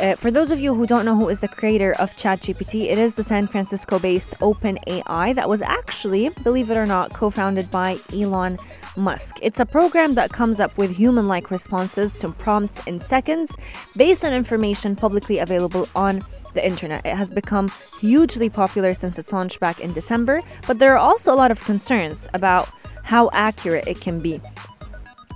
uh, 0.00 0.14
for 0.14 0.30
those 0.30 0.50
of 0.50 0.58
you 0.58 0.74
who 0.74 0.86
don't 0.86 1.04
know 1.04 1.14
who 1.14 1.28
is 1.28 1.40
the 1.40 1.48
creator 1.48 1.92
of 1.98 2.16
ChatGPT, 2.16 2.90
it 2.90 2.96
is 2.96 3.14
the 3.14 3.24
San 3.24 3.46
Francisco 3.46 3.98
based 3.98 4.30
OpenAI 4.40 5.34
that 5.34 5.46
was 5.46 5.60
actually, 5.60 6.30
believe 6.42 6.70
it 6.70 6.76
or 6.76 6.86
not, 6.86 7.12
co 7.12 7.28
founded 7.28 7.70
by 7.70 7.98
Elon 8.12 8.58
Musk. 8.96 9.38
It's 9.42 9.60
a 9.60 9.66
program 9.66 10.14
that 10.14 10.30
comes 10.32 10.58
up 10.58 10.76
with 10.78 10.96
human 10.96 11.28
like 11.28 11.50
responses 11.50 12.14
to 12.14 12.30
prompts 12.30 12.84
in 12.86 12.98
seconds 12.98 13.54
based 13.94 14.24
on 14.24 14.32
information 14.32 14.96
publicly 14.96 15.38
available 15.38 15.86
on 15.94 16.22
the 16.54 16.64
internet. 16.64 17.04
It 17.04 17.16
has 17.16 17.30
become 17.30 17.70
hugely 18.00 18.48
popular 18.48 18.94
since 18.94 19.18
its 19.18 19.34
launch 19.34 19.60
back 19.60 19.80
in 19.80 19.92
December, 19.92 20.40
but 20.66 20.78
there 20.78 20.92
are 20.94 20.98
also 20.98 21.34
a 21.34 21.36
lot 21.36 21.50
of 21.50 21.62
concerns 21.64 22.26
about 22.32 22.70
how 23.04 23.28
accurate 23.34 23.86
it 23.86 24.00
can 24.00 24.18
be. 24.18 24.40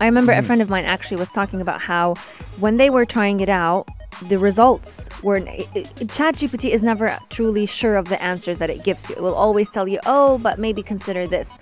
I 0.00 0.06
remember 0.06 0.32
a 0.32 0.40
hmm. 0.40 0.46
friend 0.46 0.62
of 0.62 0.68
mine 0.68 0.84
actually 0.84 1.18
was 1.18 1.30
talking 1.30 1.60
about 1.60 1.80
how 1.80 2.14
when 2.58 2.76
they 2.76 2.90
were 2.90 3.06
trying 3.06 3.40
it 3.40 3.48
out, 3.48 3.88
the 4.22 4.38
results 4.38 5.08
were 5.22 5.36
it- 5.36 5.68
it- 5.74 6.08
ChatGPT 6.08 6.70
is 6.70 6.82
never 6.82 7.18
truly 7.30 7.66
sure 7.66 7.96
of 7.96 8.08
the 8.08 8.20
answers 8.22 8.58
that 8.58 8.70
it 8.70 8.84
gives 8.84 9.08
you. 9.08 9.16
It 9.16 9.22
will 9.22 9.34
always 9.34 9.70
tell 9.70 9.88
you, 9.88 10.00
"Oh, 10.06 10.38
but 10.38 10.58
maybe 10.58 10.82
consider 10.82 11.26
this." 11.26 11.58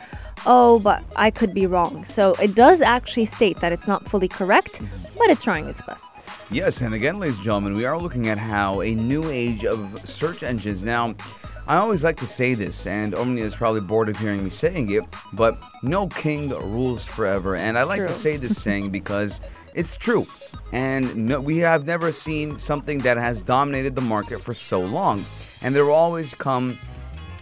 "Oh, 0.46 0.78
but 0.78 1.02
I 1.16 1.30
could 1.30 1.54
be 1.54 1.66
wrong." 1.66 2.04
So 2.04 2.34
it 2.34 2.54
does 2.54 2.82
actually 2.82 3.26
state 3.26 3.60
that 3.60 3.72
it's 3.72 3.86
not 3.86 4.08
fully 4.08 4.28
correct, 4.28 4.74
mm-hmm. 4.80 5.18
but 5.18 5.30
it's 5.30 5.42
trying 5.42 5.66
its 5.66 5.82
best. 5.82 6.20
Yes, 6.50 6.80
and 6.82 6.94
again, 6.94 7.18
ladies 7.18 7.36
and 7.36 7.44
gentlemen, 7.44 7.74
we 7.74 7.84
are 7.84 7.98
looking 7.98 8.28
at 8.28 8.38
how 8.38 8.80
a 8.80 8.94
new 8.94 9.30
age 9.30 9.64
of 9.64 9.78
search 10.04 10.42
engines. 10.42 10.82
Now, 10.82 11.14
I 11.68 11.76
always 11.76 12.02
like 12.02 12.16
to 12.16 12.26
say 12.26 12.54
this, 12.54 12.86
and 12.86 13.14
Omnia 13.14 13.44
is 13.44 13.54
probably 13.54 13.80
bored 13.80 14.08
of 14.08 14.18
hearing 14.18 14.42
me 14.42 14.50
saying 14.50 14.90
it, 14.90 15.04
but 15.32 15.56
no 15.82 16.08
king 16.08 16.48
rules 16.48 17.04
forever. 17.04 17.54
And 17.54 17.78
I 17.78 17.84
like 17.84 18.00
to 18.00 18.12
say 18.12 18.36
this 18.36 18.60
saying 18.62 18.90
because 18.90 19.40
it's 19.74 19.96
true. 19.96 20.26
And 20.72 21.28
no, 21.28 21.40
we 21.40 21.58
have 21.58 21.86
never 21.86 22.10
seen 22.10 22.58
something 22.58 22.98
that 23.00 23.16
has 23.16 23.42
dominated 23.42 23.94
the 23.94 24.00
market 24.00 24.40
for 24.40 24.54
so 24.54 24.80
long. 24.80 25.24
And 25.62 25.74
there 25.74 25.84
will 25.84 25.94
always 25.94 26.34
come 26.34 26.78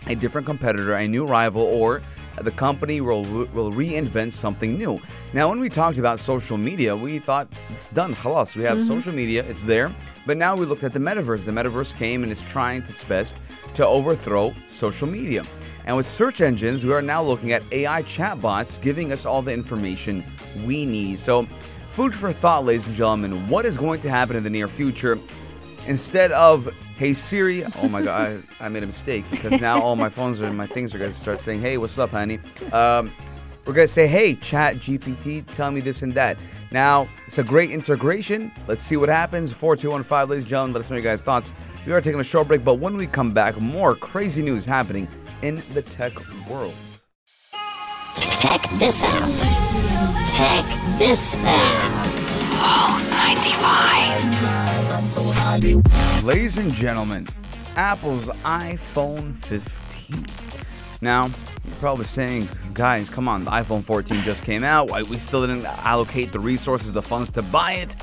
a 0.06 0.14
different 0.14 0.46
competitor, 0.46 0.94
a 0.94 1.08
new 1.08 1.24
rival, 1.24 1.62
or 1.62 2.02
the 2.36 2.50
company 2.50 3.00
will, 3.00 3.22
will 3.22 3.72
reinvent 3.72 4.32
something 4.32 4.76
new. 4.76 5.00
Now, 5.32 5.48
when 5.48 5.60
we 5.60 5.68
talked 5.68 5.98
about 5.98 6.18
social 6.18 6.56
media, 6.56 6.96
we 6.96 7.18
thought 7.18 7.48
it's 7.70 7.88
done. 7.90 8.14
Khalas, 8.14 8.56
we 8.56 8.62
have 8.64 8.78
mm-hmm. 8.78 8.86
social 8.86 9.12
media, 9.12 9.44
it's 9.44 9.62
there. 9.62 9.94
But 10.26 10.36
now 10.36 10.56
we 10.56 10.66
looked 10.66 10.84
at 10.84 10.92
the 10.92 10.98
metaverse. 10.98 11.44
The 11.44 11.52
metaverse 11.52 11.94
came 11.96 12.22
and 12.22 12.32
is 12.32 12.40
trying 12.42 12.82
its 12.82 13.04
best 13.04 13.36
to 13.74 13.86
overthrow 13.86 14.54
social 14.68 15.08
media. 15.08 15.44
And 15.86 15.96
with 15.96 16.06
search 16.06 16.40
engines, 16.40 16.84
we 16.84 16.92
are 16.92 17.02
now 17.02 17.22
looking 17.22 17.52
at 17.52 17.62
AI 17.72 18.02
chatbots 18.02 18.80
giving 18.80 19.12
us 19.12 19.26
all 19.26 19.42
the 19.42 19.52
information 19.52 20.24
we 20.64 20.84
need. 20.84 21.18
So, 21.18 21.46
food 21.90 22.14
for 22.14 22.32
thought, 22.32 22.64
ladies 22.64 22.86
and 22.86 22.94
gentlemen. 22.94 23.48
What 23.48 23.66
is 23.66 23.76
going 23.76 24.00
to 24.02 24.10
happen 24.10 24.36
in 24.36 24.44
the 24.44 24.50
near 24.50 24.68
future? 24.68 25.18
Instead 25.90 26.30
of 26.30 26.72
hey 26.96 27.12
siri 27.12 27.64
oh 27.82 27.88
my 27.88 28.00
god 28.00 28.44
I, 28.60 28.66
I 28.66 28.68
made 28.68 28.84
a 28.84 28.86
mistake 28.86 29.28
because 29.28 29.60
now 29.60 29.82
all 29.82 29.96
my 29.96 30.08
phones 30.08 30.40
and 30.40 30.56
my 30.56 30.66
things 30.66 30.94
are 30.94 30.98
going 30.98 31.10
to 31.10 31.18
start 31.18 31.40
saying 31.40 31.60
hey 31.60 31.78
what's 31.78 31.98
up 31.98 32.10
honey 32.10 32.38
um, 32.72 33.12
we're 33.66 33.74
going 33.74 33.88
to 33.88 33.92
say 33.92 34.06
hey 34.06 34.36
chat 34.36 34.76
gpt 34.76 35.50
tell 35.50 35.72
me 35.72 35.80
this 35.80 36.02
and 36.02 36.14
that 36.14 36.36
now 36.70 37.08
it's 37.26 37.38
a 37.38 37.44
great 37.44 37.72
integration 37.72 38.52
let's 38.68 38.82
see 38.82 38.96
what 38.96 39.08
happens 39.08 39.52
4215 39.52 40.30
ladies 40.30 40.44
and 40.44 40.48
gentlemen 40.48 40.74
let 40.74 40.84
us 40.84 40.90
know 40.90 40.96
your 40.96 41.02
guys 41.02 41.22
thoughts 41.22 41.52
we 41.84 41.92
are 41.92 42.00
taking 42.00 42.20
a 42.20 42.24
short 42.24 42.46
break 42.46 42.62
but 42.64 42.74
when 42.74 42.96
we 42.96 43.08
come 43.08 43.32
back 43.32 43.60
more 43.60 43.96
crazy 43.96 44.42
news 44.42 44.64
happening 44.64 45.08
in 45.42 45.60
the 45.74 45.82
tech 45.82 46.12
world 46.48 46.74
Check 48.40 48.62
this 48.78 49.02
out. 49.04 49.28
Check 50.34 50.64
this 50.98 51.34
out. 51.36 51.80
Pulse 52.56 53.10
95. 53.12 54.69
Ladies 55.50 56.58
and 56.58 56.72
gentlemen, 56.72 57.26
Apple's 57.74 58.28
iPhone 58.44 59.34
15. 59.38 60.24
Now, 61.00 61.24
you're 61.24 61.76
probably 61.80 62.04
saying, 62.04 62.48
guys, 62.72 63.10
come 63.10 63.26
on, 63.26 63.44
the 63.46 63.50
iPhone 63.50 63.82
14 63.82 64.22
just 64.22 64.44
came 64.44 64.62
out. 64.62 64.90
Why 64.90 65.02
we 65.02 65.18
still 65.18 65.44
didn't 65.44 65.66
allocate 65.66 66.30
the 66.30 66.38
resources, 66.38 66.92
the 66.92 67.02
funds 67.02 67.32
to 67.32 67.42
buy 67.42 67.72
it? 67.72 67.96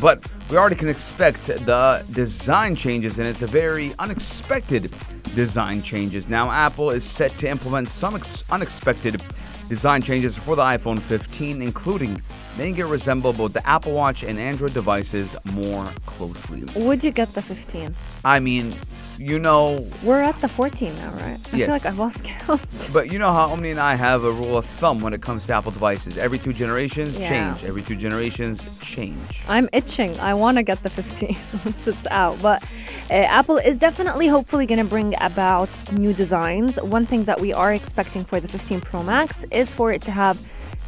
But 0.00 0.26
we 0.50 0.56
already 0.56 0.76
can 0.76 0.88
expect 0.88 1.44
the 1.46 2.04
design 2.12 2.76
changes, 2.76 3.18
and 3.18 3.26
it's 3.26 3.42
a 3.42 3.46
very 3.46 3.94
unexpected 3.98 4.92
design 5.34 5.82
changes. 5.82 6.28
Now, 6.28 6.50
Apple 6.50 6.90
is 6.90 7.02
set 7.04 7.36
to 7.38 7.48
implement 7.48 7.88
some 7.88 8.14
ex- 8.14 8.44
unexpected 8.50 9.20
design 9.68 10.02
changes 10.02 10.36
for 10.36 10.54
the 10.54 10.62
iPhone 10.62 11.00
15, 11.00 11.62
including 11.62 12.20
making 12.58 12.78
it 12.78 12.84
resemble 12.86 13.32
both 13.32 13.54
the 13.54 13.66
Apple 13.66 13.92
Watch 13.92 14.22
and 14.22 14.38
Android 14.38 14.74
devices 14.74 15.34
more 15.52 15.86
closely. 16.06 16.64
Would 16.76 17.02
you 17.02 17.10
get 17.10 17.32
the 17.34 17.40
15? 17.42 17.94
I 18.24 18.38
mean, 18.40 18.74
you 19.18 19.38
know, 19.38 19.88
We're 20.02 20.20
at 20.20 20.38
the 20.40 20.48
14 20.48 20.94
now, 20.96 21.10
right? 21.12 21.38
I 21.52 21.56
Yes. 21.56 21.66
feel 21.66 21.68
like 21.68 21.86
I've 21.86 21.98
lost 21.98 22.24
count. 22.24 22.60
but 22.92 23.10
you 23.10 23.18
know 23.18 23.32
how 23.32 23.46
Omni 23.52 23.70
and 23.70 23.80
I 23.80 23.94
have 23.94 24.24
a 24.24 24.30
rule 24.30 24.56
of 24.58 24.66
thumb 24.66 25.00
when 25.00 25.14
it 25.14 25.22
comes 25.22 25.46
to 25.46 25.54
Apple 25.54 25.70
devices. 25.72 26.18
Every 26.18 26.38
two 26.38 26.52
generations, 26.52 27.14
Yeah. 27.14 27.28
change. 27.54 27.64
Every 27.64 27.82
two 27.82 27.96
generations, 27.96 28.60
change. 28.82 29.42
I'm 29.48 29.68
itching. 29.72 30.18
I 30.20 30.33
want 30.34 30.58
to 30.58 30.62
get 30.62 30.82
the 30.82 30.90
15 30.90 31.36
once 31.64 31.88
it's 31.88 32.06
out. 32.08 32.40
But 32.42 32.62
uh, 33.10 33.14
Apple 33.14 33.58
is 33.58 33.76
definitely, 33.76 34.28
hopefully, 34.28 34.66
going 34.66 34.78
to 34.78 34.84
bring 34.84 35.14
about 35.20 35.68
new 35.92 36.12
designs. 36.12 36.76
One 36.82 37.06
thing 37.06 37.24
that 37.24 37.40
we 37.40 37.52
are 37.52 37.72
expecting 37.72 38.24
for 38.24 38.40
the 38.40 38.48
15 38.48 38.80
Pro 38.80 39.02
Max 39.02 39.44
is 39.50 39.72
for 39.72 39.92
it 39.92 40.02
to 40.02 40.10
have 40.10 40.38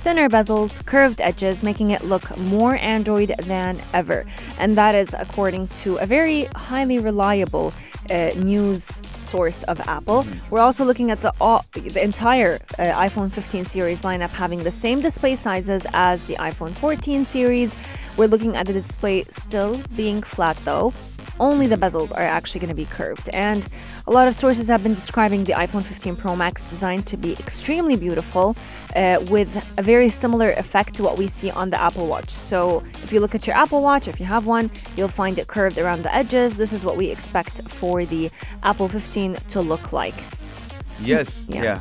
thinner 0.06 0.28
bezels, 0.28 0.84
curved 0.86 1.20
edges, 1.20 1.64
making 1.64 1.90
it 1.90 2.04
look 2.04 2.36
more 2.38 2.76
Android 2.76 3.34
than 3.40 3.80
ever. 3.92 4.24
And 4.58 4.76
that 4.76 4.94
is 4.94 5.14
according 5.18 5.68
to 5.82 5.96
a 5.96 6.06
very 6.06 6.44
highly 6.54 6.98
reliable 6.98 7.72
uh, 8.10 8.30
news 8.36 9.02
source 9.22 9.64
of 9.64 9.80
Apple. 9.88 10.24
We're 10.50 10.60
also 10.60 10.84
looking 10.84 11.10
at 11.10 11.20
the 11.22 11.32
all, 11.40 11.64
the 11.72 12.02
entire 12.02 12.60
uh, 12.78 12.84
iPhone 12.84 13.32
15 13.32 13.64
series 13.64 14.02
lineup 14.02 14.30
having 14.30 14.62
the 14.62 14.70
same 14.70 15.00
display 15.00 15.34
sizes 15.34 15.86
as 15.92 16.22
the 16.28 16.34
iPhone 16.34 16.70
14 16.70 17.24
series. 17.24 17.76
We're 18.16 18.28
looking 18.28 18.56
at 18.56 18.66
the 18.66 18.72
display 18.72 19.24
still 19.24 19.80
being 19.96 20.22
flat 20.22 20.56
though. 20.64 20.92
Only 21.38 21.66
the 21.66 21.76
bezels 21.76 22.12
are 22.12 22.22
actually 22.22 22.60
going 22.60 22.70
to 22.70 22.74
be 22.74 22.86
curved. 22.86 23.28
And 23.34 23.66
a 24.06 24.10
lot 24.10 24.26
of 24.26 24.34
sources 24.34 24.68
have 24.68 24.82
been 24.82 24.94
describing 24.94 25.44
the 25.44 25.52
iPhone 25.52 25.82
15 25.82 26.16
Pro 26.16 26.34
Max 26.34 26.62
design 26.62 27.02
to 27.02 27.16
be 27.18 27.34
extremely 27.34 27.94
beautiful 27.94 28.56
uh, 28.94 29.22
with 29.28 29.54
a 29.76 29.82
very 29.82 30.08
similar 30.08 30.52
effect 30.52 30.94
to 30.94 31.02
what 31.02 31.18
we 31.18 31.26
see 31.26 31.50
on 31.50 31.68
the 31.68 31.78
Apple 31.78 32.06
Watch. 32.06 32.30
So 32.30 32.82
if 33.02 33.12
you 33.12 33.20
look 33.20 33.34
at 33.34 33.46
your 33.46 33.54
Apple 33.54 33.82
Watch, 33.82 34.08
if 34.08 34.18
you 34.18 34.24
have 34.24 34.46
one, 34.46 34.70
you'll 34.96 35.08
find 35.08 35.38
it 35.38 35.46
curved 35.46 35.76
around 35.76 36.02
the 36.04 36.14
edges. 36.14 36.56
This 36.56 36.72
is 36.72 36.84
what 36.84 36.96
we 36.96 37.10
expect 37.10 37.68
for 37.68 38.06
the 38.06 38.30
Apple 38.62 38.88
15 38.88 39.34
to 39.50 39.60
look 39.60 39.92
like. 39.92 40.14
Yes, 41.02 41.44
Yeah. 41.50 41.62
yeah. 41.62 41.80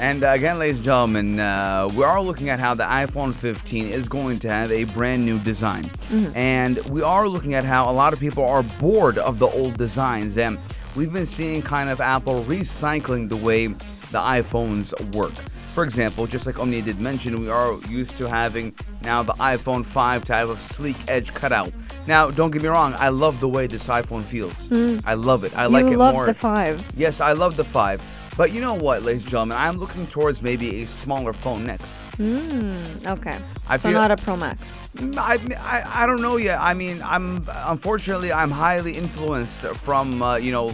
And 0.00 0.22
again, 0.22 0.60
ladies 0.60 0.76
and 0.76 0.84
gentlemen, 0.84 1.40
uh, 1.40 1.88
we 1.92 2.04
are 2.04 2.22
looking 2.22 2.50
at 2.50 2.60
how 2.60 2.72
the 2.74 2.84
iPhone 2.84 3.34
15 3.34 3.88
is 3.88 4.08
going 4.08 4.38
to 4.40 4.48
have 4.48 4.70
a 4.70 4.84
brand 4.84 5.24
new 5.26 5.38
design. 5.40 5.84
Mm-hmm. 5.84 6.36
And 6.36 6.78
we 6.90 7.02
are 7.02 7.26
looking 7.26 7.54
at 7.54 7.64
how 7.64 7.90
a 7.90 7.92
lot 7.92 8.12
of 8.12 8.20
people 8.20 8.44
are 8.44 8.62
bored 8.62 9.18
of 9.18 9.40
the 9.40 9.48
old 9.48 9.76
designs. 9.76 10.38
And 10.38 10.56
we've 10.94 11.12
been 11.12 11.26
seeing 11.26 11.62
kind 11.62 11.90
of 11.90 12.00
Apple 12.00 12.44
recycling 12.44 13.28
the 13.28 13.36
way 13.36 13.66
the 13.66 14.18
iPhones 14.20 14.94
work. 15.16 15.32
For 15.74 15.82
example, 15.82 16.26
just 16.28 16.46
like 16.46 16.58
Omnia 16.60 16.82
did 16.82 17.00
mention, 17.00 17.40
we 17.40 17.50
are 17.50 17.74
used 17.88 18.16
to 18.18 18.28
having 18.28 18.74
now 19.02 19.22
the 19.24 19.32
iPhone 19.34 19.84
5 19.84 20.24
type 20.24 20.48
of 20.48 20.60
sleek 20.62 20.96
edge 21.08 21.34
cutout. 21.34 21.72
Now, 22.06 22.30
don't 22.30 22.50
get 22.52 22.62
me 22.62 22.68
wrong, 22.68 22.94
I 22.94 23.08
love 23.10 23.38
the 23.40 23.48
way 23.48 23.66
this 23.66 23.86
iPhone 23.88 24.22
feels. 24.22 24.70
I 25.04 25.14
love 25.14 25.44
it. 25.44 25.56
I 25.56 25.66
like 25.66 25.84
Hmm. 25.84 25.88
you 25.90 25.94
it 25.94 25.98
love 25.98 26.14
more. 26.14 26.26
the 26.26 26.34
5. 26.34 26.84
Yes, 26.96 27.20
I 27.20 27.32
love 27.32 27.56
the 27.56 27.64
5. 27.64 28.00
But 28.38 28.52
you 28.52 28.60
know 28.60 28.74
what, 28.74 29.02
ladies 29.02 29.22
and 29.22 29.30
gentlemen, 29.32 29.58
I'm 29.58 29.78
looking 29.78 30.06
towards 30.06 30.42
maybe 30.42 30.82
a 30.82 30.86
smaller 30.86 31.32
phone 31.32 31.64
next. 31.66 31.92
Mmm, 32.18 33.04
okay. 33.18 33.36
I 33.68 33.76
so 33.76 33.88
feel- 33.88 33.98
not 33.98 34.12
a 34.12 34.16
Pro 34.16 34.36
Max. 34.36 34.78
Mm, 34.94 35.18
I, 35.18 35.38
I, 35.58 36.04
I 36.04 36.06
don't 36.06 36.22
know 36.22 36.36
yet. 36.36 36.60
I 36.60 36.72
mean, 36.72 37.02
I'm 37.02 37.44
unfortunately 37.48 38.32
I'm 38.32 38.52
highly 38.52 38.92
influenced 38.92 39.58
from 39.58 40.22
uh, 40.22 40.36
you 40.36 40.52
know 40.52 40.72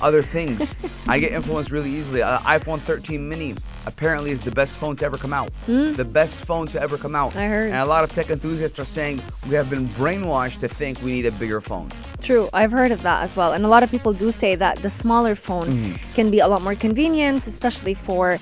other 0.00 0.22
things. 0.22 0.74
I 1.06 1.18
get 1.18 1.32
influenced 1.32 1.70
really 1.70 1.90
easily. 1.90 2.22
Uh, 2.22 2.38
iPhone 2.38 2.80
13 2.80 3.28
mini 3.28 3.54
apparently 3.86 4.30
is 4.30 4.42
the 4.42 4.50
best 4.50 4.74
phone 4.76 4.96
to 4.96 5.04
ever 5.04 5.16
come 5.16 5.32
out. 5.32 5.50
The 5.66 6.04
best 6.04 6.36
phone 6.36 6.66
to 6.68 6.80
ever 6.80 6.96
come 6.98 7.14
out. 7.14 7.36
I 7.36 7.46
heard. 7.48 7.66
And 7.72 7.80
a 7.80 7.86
lot 7.86 8.04
of 8.04 8.12
tech 8.12 8.30
enthusiasts 8.30 8.78
are 8.78 8.84
saying 8.84 9.22
we 9.48 9.54
have 9.54 9.70
been 9.70 9.86
brainwashed 9.90 10.60
to 10.60 10.68
think 10.68 11.00
we 11.02 11.12
need 11.12 11.26
a 11.26 11.32
bigger 11.32 11.60
phone. 11.60 11.90
True, 12.22 12.48
I've 12.52 12.72
heard 12.72 12.90
of 12.92 13.02
that 13.02 13.22
as 13.22 13.36
well. 13.36 13.52
And 13.52 13.64
a 13.64 13.68
lot 13.68 13.82
of 13.82 13.90
people 13.90 14.12
do 14.12 14.32
say 14.32 14.54
that 14.56 14.78
the 14.78 14.90
smaller 14.90 15.34
phone 15.34 15.64
Mm-hmm. 15.66 16.14
can 16.14 16.30
be 16.30 16.40
a 16.40 16.48
lot 16.48 16.62
more 16.62 16.74
convenient, 16.74 17.46
especially 17.46 17.94
for, 17.94 18.38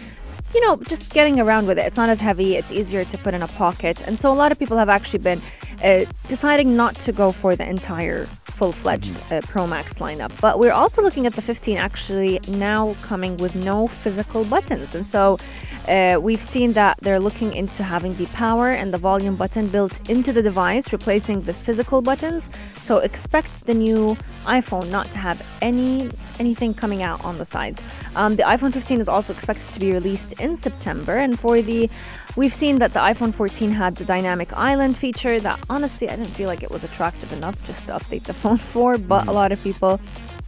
you 0.55 0.61
know, 0.67 0.77
just 0.89 1.13
getting 1.13 1.39
around 1.41 1.67
with 1.67 1.79
it. 1.79 1.83
It's 1.87 1.97
not 1.97 2.09
as 2.09 2.21
heavy, 2.21 2.57
it's 2.57 2.71
easier 2.73 3.05
to 3.05 3.19
put 3.19 3.35
in 3.35 3.43
a 3.43 3.49
pocket. 3.49 4.07
And 4.07 4.19
so 4.19 4.33
a 4.33 4.35
lot 4.43 4.51
of 4.53 4.59
people 4.59 4.77
have 4.79 4.89
actually 4.89 5.21
been 5.21 5.41
uh, 5.83 6.05
deciding 6.29 6.77
not 6.77 6.95
to 7.07 7.13
go 7.13 7.33
for 7.33 7.55
the 7.57 7.69
entire 7.69 8.27
full 8.55 8.73
fledged 8.73 9.21
uh, 9.31 9.41
Pro 9.43 9.67
Max 9.67 9.95
lineup. 9.95 10.33
But 10.41 10.59
we're 10.59 10.73
also 10.73 11.03
looking 11.03 11.27
at 11.27 11.35
the 11.35 11.43
15 11.43 11.77
actually 11.77 12.41
now 12.49 12.95
coming 13.03 13.37
with 13.37 13.55
no 13.57 13.87
physical 13.89 14.45
buttons. 14.45 14.95
And 14.95 15.05
so 15.05 15.39
uh, 15.89 16.19
we've 16.21 16.43
seen 16.43 16.73
that 16.73 16.99
they're 17.01 17.21
looking 17.21 17.53
into 17.55 17.83
having 17.83 18.15
the 18.17 18.27
power 18.27 18.71
and 18.71 18.93
the 18.93 18.99
volume 18.99 19.37
button 19.37 19.69
built 19.69 20.09
into 20.09 20.33
the 20.33 20.43
device, 20.43 20.93
replacing 20.93 21.43
the 21.43 21.53
physical 21.53 22.01
buttons. 22.01 22.49
So 22.81 22.99
expect 22.99 23.67
the 23.67 23.75
new 23.75 24.17
iPhone 24.45 24.91
not 24.91 25.11
to 25.13 25.19
have 25.19 25.47
any 25.61 26.11
anything 26.39 26.75
coming 26.75 27.03
out 27.03 27.25
on 27.25 27.39
the 27.39 27.45
sides. 27.45 27.83
Um, 28.17 28.37
the 28.37 28.43
iPhone 28.43 28.73
15 28.73 29.01
is 29.01 29.09
also 29.09 29.33
expected 29.33 29.73
to 29.75 29.81
be 29.81 29.93
released 29.93 30.33
in 30.41 30.57
September, 30.57 31.17
and 31.17 31.39
for 31.39 31.61
the 31.63 31.91
we've 32.37 32.55
seen 32.55 32.79
that 32.79 32.93
the 32.93 33.01
iPhone 33.01 33.33
14 33.33 33.71
had 33.71 33.97
the 33.97 34.05
dynamic 34.05 34.53
island 34.53 34.97
feature 34.97 35.39
that 35.41 35.59
honestly 35.71 36.09
I 36.09 36.17
didn't 36.17 36.33
feel 36.33 36.49
like 36.49 36.63
it 36.63 36.71
was 36.71 36.85
attractive 36.85 37.33
enough 37.33 37.65
just 37.67 37.87
to 37.87 37.93
update 37.93 38.25
the 38.25 38.35
phone 38.35 38.59
for, 38.73 38.99
but 38.99 39.27
a 39.27 39.33
lot 39.33 39.53
of 39.53 39.63
people 39.63 40.01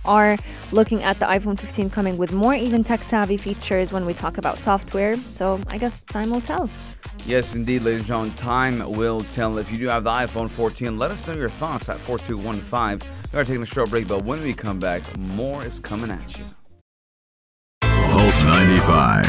are 0.06 0.36
looking 0.72 1.02
at 1.02 1.18
the 1.18 1.26
iPhone 1.26 1.58
15 1.58 1.90
coming 1.90 2.16
with 2.16 2.32
more 2.32 2.54
even 2.54 2.84
tech 2.84 3.02
savvy 3.02 3.36
features 3.36 3.92
when 3.92 4.06
we 4.06 4.14
talk 4.14 4.38
about 4.38 4.58
software. 4.58 5.16
So 5.16 5.60
I 5.68 5.78
guess 5.78 6.02
time 6.02 6.30
will 6.30 6.40
tell. 6.40 6.70
Yes, 7.26 7.54
indeed, 7.54 7.82
ladies 7.82 8.00
and 8.00 8.06
gentlemen, 8.06 8.34
time 8.34 8.96
will 8.96 9.22
tell. 9.22 9.58
If 9.58 9.72
you 9.72 9.78
do 9.78 9.88
have 9.88 10.04
the 10.04 10.10
iPhone 10.10 10.48
14, 10.48 10.98
let 10.98 11.10
us 11.10 11.26
know 11.26 11.34
your 11.34 11.50
thoughts 11.50 11.88
at 11.88 11.98
4215. 11.98 13.08
We 13.32 13.38
are 13.38 13.44
taking 13.44 13.62
a 13.62 13.66
short 13.66 13.90
break, 13.90 14.06
but 14.06 14.24
when 14.24 14.42
we 14.42 14.52
come 14.52 14.78
back, 14.78 15.02
more 15.18 15.64
is 15.64 15.80
coming 15.80 16.10
at 16.10 16.38
you. 16.38 16.44
Pulse 17.82 18.42
95. 18.42 19.24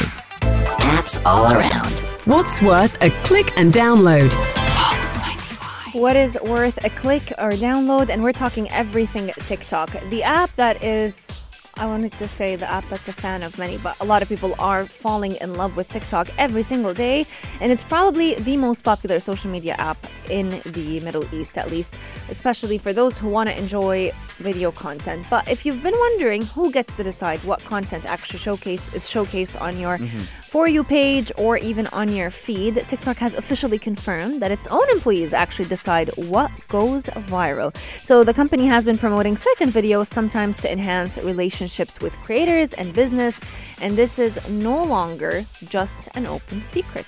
Apps 0.80 1.26
all 1.26 1.52
around. 1.52 1.92
What's 2.26 2.62
worth 2.62 3.02
a 3.02 3.10
click 3.26 3.58
and 3.58 3.74
download? 3.74 4.57
What 5.94 6.18
is 6.18 6.38
worth 6.44 6.84
a 6.84 6.90
click 6.90 7.32
or 7.38 7.52
download? 7.52 8.10
And 8.10 8.22
we're 8.22 8.34
talking 8.34 8.70
everything 8.72 9.32
TikTok. 9.46 9.90
The 10.10 10.22
app 10.22 10.54
that 10.58 10.84
is, 10.84 11.32
I 11.76 11.86
wanted 11.86 12.12
to 12.14 12.28
say 12.28 12.58
the 12.58 12.70
app 12.70 12.88
that's 12.90 13.08
a 13.08 13.14
fan 13.14 13.42
of 13.42 13.58
many, 13.58 13.78
but 13.78 13.98
a 14.02 14.04
lot 14.04 14.22
of 14.22 14.28
people 14.28 14.54
are 14.60 14.86
falling 14.86 15.36
in 15.36 15.56
love 15.56 15.78
with 15.78 15.88
TikTok 15.90 16.28
every 16.38 16.64
single 16.64 16.94
day. 16.94 17.26
And 17.62 17.72
it's 17.72 17.86
probably 17.86 18.36
the 18.36 18.58
most 18.58 18.84
popular 18.84 19.22
social 19.22 19.50
media 19.50 19.76
app 19.78 19.98
in 20.30 20.62
the 20.66 21.00
Middle 21.00 21.24
East, 21.34 21.58
at 21.58 21.72
least, 21.72 21.96
especially 22.30 22.78
for 22.78 22.92
those 22.92 23.18
who 23.18 23.30
want 23.30 23.48
to 23.50 23.58
enjoy 23.58 24.12
video 24.40 24.72
content. 24.72 25.26
But 25.30 25.48
if 25.50 25.66
you've 25.66 25.82
been 25.82 25.98
wondering 25.98 26.44
who 26.44 26.70
gets 26.70 26.98
to 26.98 27.04
decide 27.04 27.40
what 27.46 27.64
content 27.64 28.06
actually 28.06 28.40
showcase 28.40 28.94
is 28.94 29.06
showcased 29.06 29.60
on 29.62 29.80
your 29.80 29.98
mm-hmm. 29.98 30.20
For 30.58 30.68
You 30.68 30.84
page 30.84 31.32
or 31.38 31.56
even 31.58 31.86
on 31.94 32.12
your 32.12 32.32
feed, 32.32 32.84
TikTok 32.88 33.18
has 33.18 33.36
officially 33.36 33.78
confirmed 33.78 34.42
that 34.42 34.50
its 34.50 34.66
own 34.66 34.90
employees 34.90 35.32
actually 35.32 35.68
decide 35.68 36.10
what 36.18 36.50
goes 36.68 37.06
viral. 37.30 37.76
So 38.02 38.24
the 38.24 38.34
company 38.34 38.66
has 38.66 38.84
been 38.84 38.98
promoting 38.98 39.38
certain 39.38 39.70
videos 39.70 40.08
sometimes 40.08 40.58
to 40.62 40.72
enhance 40.72 41.20
relationships 41.20 42.00
with 42.00 42.12
creators 42.24 42.74
and 42.74 42.92
business, 42.92 43.40
and 43.82 43.96
this 43.96 44.18
is 44.18 44.50
no 44.50 44.84
longer 44.84 45.46
just 45.70 46.10
an 46.16 46.26
open 46.26 46.64
secret. 46.64 47.06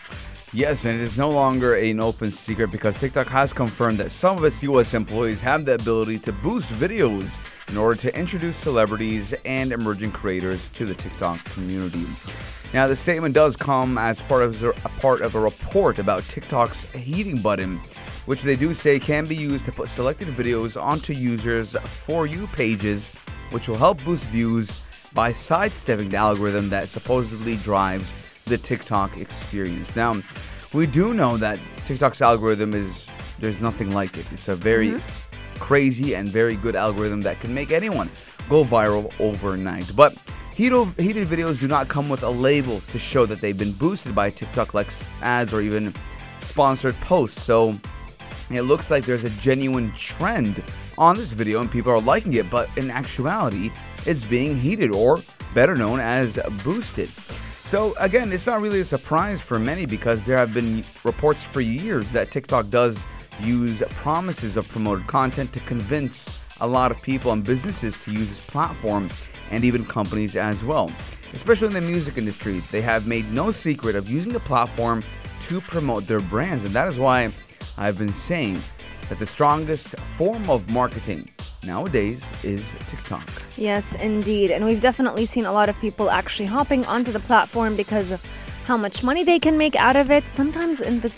Yes, 0.51 0.85
and 0.85 0.99
it 0.99 1.03
is 1.03 1.15
no 1.15 1.29
longer 1.29 1.75
an 1.75 1.99
open 1.99 2.31
secret 2.31 2.71
because 2.71 2.97
TikTok 2.97 3.27
has 3.27 3.53
confirmed 3.53 3.99
that 3.99 4.09
some 4.09 4.35
of 4.35 4.43
its 4.43 4.63
US 4.63 4.95
employees 4.95 5.41
have 5.41 5.63
the 5.63 5.75
ability 5.75 6.17
to 6.19 6.31
boost 6.31 6.69
videos 6.69 7.37
in 7.69 7.77
order 7.77 8.01
to 8.01 8.17
introduce 8.17 8.57
celebrities 8.57 9.33
and 9.45 9.71
emerging 9.71 10.11
creators 10.11 10.69
to 10.71 10.87
the 10.87 10.95
TikTok 10.95 11.43
community. 11.53 12.03
Now, 12.73 12.87
the 12.87 12.95
statement 12.95 13.35
does 13.35 13.55
come 13.55 13.99
as 13.99 14.23
part 14.23 14.41
of 14.41 14.63
a 14.63 14.73
part 14.99 15.21
of 15.21 15.35
a 15.35 15.39
report 15.39 15.99
about 15.99 16.23
TikTok's 16.23 16.85
heating 16.93 17.43
button, 17.43 17.77
which 18.25 18.41
they 18.41 18.55
do 18.55 18.73
say 18.73 18.99
can 18.99 19.27
be 19.27 19.35
used 19.35 19.65
to 19.65 19.71
put 19.71 19.87
selected 19.87 20.29
videos 20.29 20.81
onto 20.81 21.13
users' 21.13 21.75
for 21.83 22.25
you 22.25 22.47
pages, 22.47 23.09
which 23.51 23.67
will 23.67 23.77
help 23.77 24.03
boost 24.03 24.25
views 24.25 24.81
by 25.13 25.31
sidestepping 25.31 26.09
the 26.09 26.17
algorithm 26.17 26.69
that 26.69 26.89
supposedly 26.89 27.57
drives 27.57 28.15
the 28.49 28.57
TikTok 28.57 29.17
experience. 29.17 29.95
Now, 29.95 30.21
we 30.73 30.85
do 30.85 31.13
know 31.13 31.37
that 31.37 31.59
TikTok's 31.85 32.21
algorithm 32.21 32.73
is 32.73 33.07
there's 33.39 33.61
nothing 33.61 33.91
like 33.91 34.17
it. 34.17 34.25
It's 34.31 34.47
a 34.47 34.55
very 34.55 34.89
mm-hmm. 34.89 35.59
crazy 35.59 36.15
and 36.15 36.27
very 36.27 36.55
good 36.55 36.75
algorithm 36.75 37.21
that 37.21 37.39
can 37.39 37.53
make 37.53 37.71
anyone 37.71 38.09
go 38.49 38.63
viral 38.63 39.13
overnight. 39.19 39.95
But 39.95 40.15
heated, 40.53 40.99
heated 40.99 41.27
videos 41.27 41.59
do 41.59 41.67
not 41.67 41.87
come 41.87 42.09
with 42.09 42.23
a 42.23 42.29
label 42.29 42.81
to 42.91 42.99
show 42.99 43.25
that 43.25 43.39
they've 43.39 43.57
been 43.57 43.73
boosted 43.73 44.13
by 44.13 44.29
TikTok 44.29 44.73
like 44.73 44.91
ads 45.21 45.53
or 45.53 45.61
even 45.61 45.93
sponsored 46.41 46.95
posts. 47.01 47.41
So 47.41 47.79
it 48.49 48.63
looks 48.63 48.91
like 48.91 49.05
there's 49.05 49.23
a 49.23 49.29
genuine 49.31 49.91
trend 49.93 50.61
on 50.97 51.15
this 51.15 51.31
video 51.31 51.61
and 51.61 51.71
people 51.71 51.91
are 51.91 52.01
liking 52.01 52.33
it, 52.33 52.49
but 52.49 52.69
in 52.77 52.91
actuality, 52.91 53.71
it's 54.05 54.25
being 54.25 54.55
heated 54.55 54.91
or 54.91 55.19
better 55.53 55.75
known 55.75 55.99
as 55.99 56.37
boosted. 56.63 57.09
So 57.69 57.93
again, 57.99 58.33
it's 58.33 58.47
not 58.47 58.61
really 58.61 58.79
a 58.79 58.83
surprise 58.83 59.41
for 59.41 59.59
many 59.59 59.85
because 59.85 60.23
there 60.23 60.37
have 60.37 60.55
been 60.55 60.83
reports 61.03 61.43
for 61.43 61.61
years 61.61 62.11
that 62.13 62.31
TikTok 62.31 62.71
does 62.71 63.05
use 63.43 63.83
promises 63.89 64.57
of 64.57 64.67
promoted 64.69 65.05
content 65.05 65.53
to 65.53 65.59
convince 65.59 66.35
a 66.61 66.67
lot 66.67 66.89
of 66.89 66.99
people 67.03 67.31
and 67.31 67.43
businesses 67.43 67.95
to 68.05 68.11
use 68.11 68.27
this 68.27 68.39
platform 68.39 69.07
and 69.51 69.63
even 69.63 69.85
companies 69.85 70.35
as 70.35 70.65
well. 70.65 70.91
Especially 71.33 71.67
in 71.67 71.75
the 71.75 71.81
music 71.81 72.17
industry, 72.17 72.57
they 72.71 72.81
have 72.81 73.05
made 73.05 73.31
no 73.33 73.51
secret 73.51 73.95
of 73.95 74.09
using 74.09 74.33
the 74.33 74.39
platform 74.39 75.03
to 75.43 75.61
promote 75.61 76.07
their 76.07 76.21
brands, 76.21 76.63
and 76.63 76.73
that 76.73 76.87
is 76.87 76.97
why 76.97 77.31
I've 77.77 77.99
been 77.99 78.11
saying 78.11 78.59
that 79.09 79.19
the 79.19 79.27
strongest 79.27 79.89
form 79.89 80.49
of 80.49 80.67
marketing 80.71 81.29
nowadays 81.63 82.31
is 82.43 82.75
TikTok. 82.87 83.27
Yes, 83.57 83.95
indeed. 83.95 84.51
And 84.51 84.65
we've 84.65 84.81
definitely 84.81 85.25
seen 85.25 85.45
a 85.45 85.51
lot 85.51 85.69
of 85.69 85.77
people 85.79 86.09
actually 86.09 86.47
hopping 86.47 86.85
onto 86.85 87.11
the 87.11 87.19
platform 87.19 87.75
because 87.75 88.11
of 88.11 88.23
how 88.65 88.77
much 88.77 89.03
money 89.03 89.23
they 89.23 89.39
can 89.39 89.57
make 89.57 89.75
out 89.75 89.95
of 89.95 90.11
it, 90.11 90.29
sometimes 90.29 90.79
in 90.79 90.99
the 90.99 91.11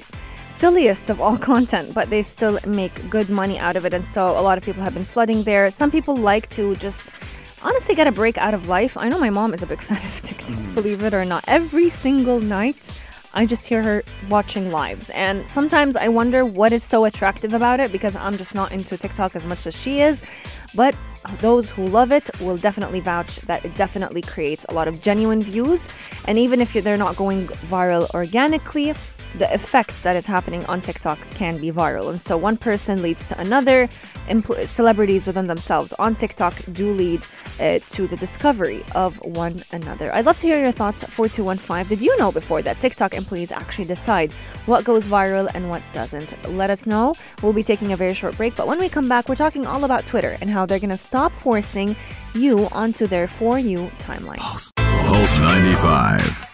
silliest 0.50 1.10
of 1.10 1.20
all 1.20 1.38
content, 1.52 1.94
but 1.94 2.10
they 2.10 2.24
still 2.24 2.60
make 2.66 3.10
good 3.10 3.30
money 3.30 3.58
out 3.60 3.76
of 3.76 3.86
it. 3.86 3.94
And 3.94 4.08
so 4.08 4.30
a 4.40 4.42
lot 4.42 4.58
of 4.58 4.64
people 4.64 4.84
have 4.84 4.94
been 4.94 5.06
flooding 5.06 5.44
there. 5.44 5.70
Some 5.70 5.92
people 5.92 6.16
like 6.16 6.50
to 6.50 6.76
just 6.76 7.12
honestly 7.64 7.96
get 7.96 8.08
a 8.08 8.12
break 8.12 8.38
out 8.38 8.54
of 8.54 8.68
life. 8.68 8.98
I 8.98 9.10
know 9.10 9.20
my 9.20 9.30
mom 9.30 9.54
is 9.54 9.64
a 9.64 9.68
big 9.68 9.82
fan 9.88 9.98
of 9.98 10.22
TikTok, 10.22 10.50
mm. 10.50 10.76
believe 10.76 11.04
it 11.04 11.14
or 11.14 11.26
not. 11.26 11.44
Every 11.48 11.90
single 11.90 12.40
night, 12.40 12.90
I 13.34 13.46
just 13.46 13.66
hear 13.68 13.82
her 13.82 14.04
watching 14.30 14.72
lives. 14.72 15.10
And 15.12 15.48
sometimes 15.48 15.96
I 15.96 16.10
wonder 16.10 16.44
what 16.46 16.74
is 16.74 16.84
so 16.84 17.06
attractive 17.06 17.54
about 17.54 17.80
it 17.80 17.92
because 17.92 18.16
I'm 18.16 18.38
just 18.38 18.54
not 18.54 18.72
into 18.72 18.98
TikTok 18.98 19.36
as 19.36 19.46
much 19.46 19.66
as 19.66 19.80
she 19.80 20.02
is. 20.02 20.22
But 20.76 20.96
those 21.40 21.70
who 21.70 21.88
love 21.88 22.12
it 22.12 22.30
will 22.42 22.58
definitely 22.58 23.00
vouch 23.00 23.38
that 23.42 23.64
it 23.64 23.76
definitely 23.76 24.22
creates 24.22 24.66
a 24.70 24.74
lot 24.74 24.88
of 24.88 25.02
genuine 25.02 25.42
views. 25.42 25.88
And 26.26 26.38
even 26.38 26.62
if 26.62 26.74
they're 26.74 26.98
not 26.98 27.16
going 27.16 27.48
viral 27.48 28.10
organically, 28.14 28.94
the 29.38 29.54
effect 29.54 30.04
that 30.04 30.16
is 30.16 30.26
happening 30.26 30.66
on 30.66 30.82
TikTok 30.82 31.20
can 31.32 31.58
be 31.58 31.72
viral. 31.72 32.10
And 32.10 32.22
so 32.22 32.38
one 32.38 32.58
person 32.58 33.02
leads 33.02 33.24
to 33.26 33.40
another. 33.40 33.90
Empl- 34.28 34.68
celebrities 34.68 35.26
within 35.26 35.48
themselves 35.48 35.94
on 35.94 36.16
TikTok 36.16 36.54
do 36.72 36.92
lead 36.94 37.22
uh, 37.60 37.80
to 37.90 38.08
the 38.08 38.18
discovery 38.18 38.84
of 38.94 39.18
one 39.26 39.64
another. 39.72 40.14
I'd 40.14 40.26
love 40.26 40.38
to 40.40 40.48
hear 40.48 40.60
your 40.60 40.72
thoughts 40.72 41.04
at 41.04 41.10
4215. 41.10 41.98
Did 41.98 42.04
you 42.04 42.16
know 42.18 42.32
before 42.32 42.62
that 42.62 42.80
TikTok 42.80 43.14
employees 43.14 43.52
actually 43.52 43.86
decide 43.86 44.32
what 44.66 44.84
goes 44.84 45.06
viral 45.06 45.50
and 45.54 45.70
what 45.70 45.82
doesn't? 45.94 46.36
Let 46.56 46.70
us 46.70 46.86
know. 46.86 47.16
We'll 47.42 47.54
be 47.54 47.64
taking 47.64 47.94
a 47.94 47.98
very 47.98 48.14
short 48.14 48.38
break, 48.38 48.56
but 48.56 48.68
when 48.68 48.80
we 48.80 48.90
come 48.90 49.08
back, 49.08 49.28
we're 49.28 49.36
talking 49.36 49.66
all 49.66 49.84
about 49.84 50.06
Twitter 50.08 50.38
and 50.42 50.50
how 50.50 50.66
they're 50.66 50.80
going 50.80 50.90
to 50.90 50.98
stop 50.98 51.32
forcing 51.32 51.96
you 52.34 52.68
onto 52.72 53.08
their 53.08 53.28
For 53.28 53.60
You 53.60 53.90
timeline. 54.00 54.40
Pulse 55.08 55.38
95. 55.38 56.51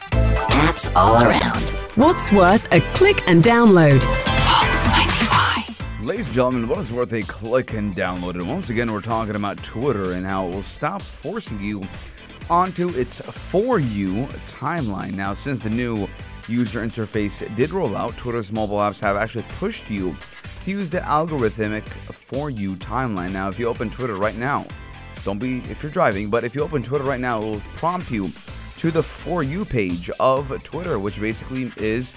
Apps 0.58 0.92
all 0.96 1.22
around. 1.22 1.62
What's 1.96 2.32
worth 2.32 2.74
a 2.74 2.82
click 2.96 3.28
and 3.28 3.44
download? 3.44 4.04
Ladies 6.04 6.26
and 6.26 6.34
gentlemen, 6.34 6.68
what 6.68 6.80
is 6.80 6.92
worth 6.92 7.14
a 7.14 7.22
click 7.22 7.74
and 7.74 7.94
download? 7.94 8.34
And 8.36 8.50
once 8.50 8.72
again, 8.72 8.92
we're 8.92 9.02
talking 9.02 9.36
about 9.36 9.62
Twitter 9.62 10.14
and 10.14 10.26
how 10.26 10.48
it 10.48 10.56
will 10.56 10.64
stop 10.64 11.04
forcing 11.04 11.62
you 11.62 11.86
onto 12.50 12.90
its 12.90 13.22
For 13.22 13.78
You 13.78 14.26
timeline. 14.48 15.14
Now, 15.14 15.36
since 15.36 15.60
the 15.60 15.70
new 15.70 16.08
user 16.48 16.84
interface 16.84 17.56
did 17.56 17.70
roll 17.70 17.96
out, 17.96 18.18
Twitter's 18.18 18.52
mobile 18.52 18.78
apps 18.78 19.00
have 19.02 19.16
actually 19.16 19.46
pushed 19.60 19.92
you 19.92 20.18
to 20.62 20.72
use 20.72 20.90
the 20.90 21.02
algorithmic 21.02 21.84
For 21.84 22.50
You 22.50 22.78
timeline. 22.78 23.32
Now, 23.32 23.48
if 23.48 23.60
you 23.60 23.68
open 23.68 23.92
Twitter 23.92 24.16
right 24.16 24.36
now, 24.36 24.66
don't 25.24 25.38
be 25.38 25.60
if 25.70 25.84
you're 25.84 25.92
driving, 25.92 26.32
but 26.32 26.44
if 26.44 26.56
you 26.56 26.64
open 26.64 26.82
Twitter 26.82 27.04
right 27.04 27.20
now, 27.20 27.44
it 27.44 27.46
will 27.46 27.62
prompt 27.76 28.10
you 28.10 28.32
to 28.78 28.92
the 28.92 29.02
For 29.02 29.44
You 29.44 29.66
page 29.66 30.10
of 30.20 30.64
Twitter, 30.64 31.00
which 31.00 31.20
basically 31.20 31.72
is 31.78 32.14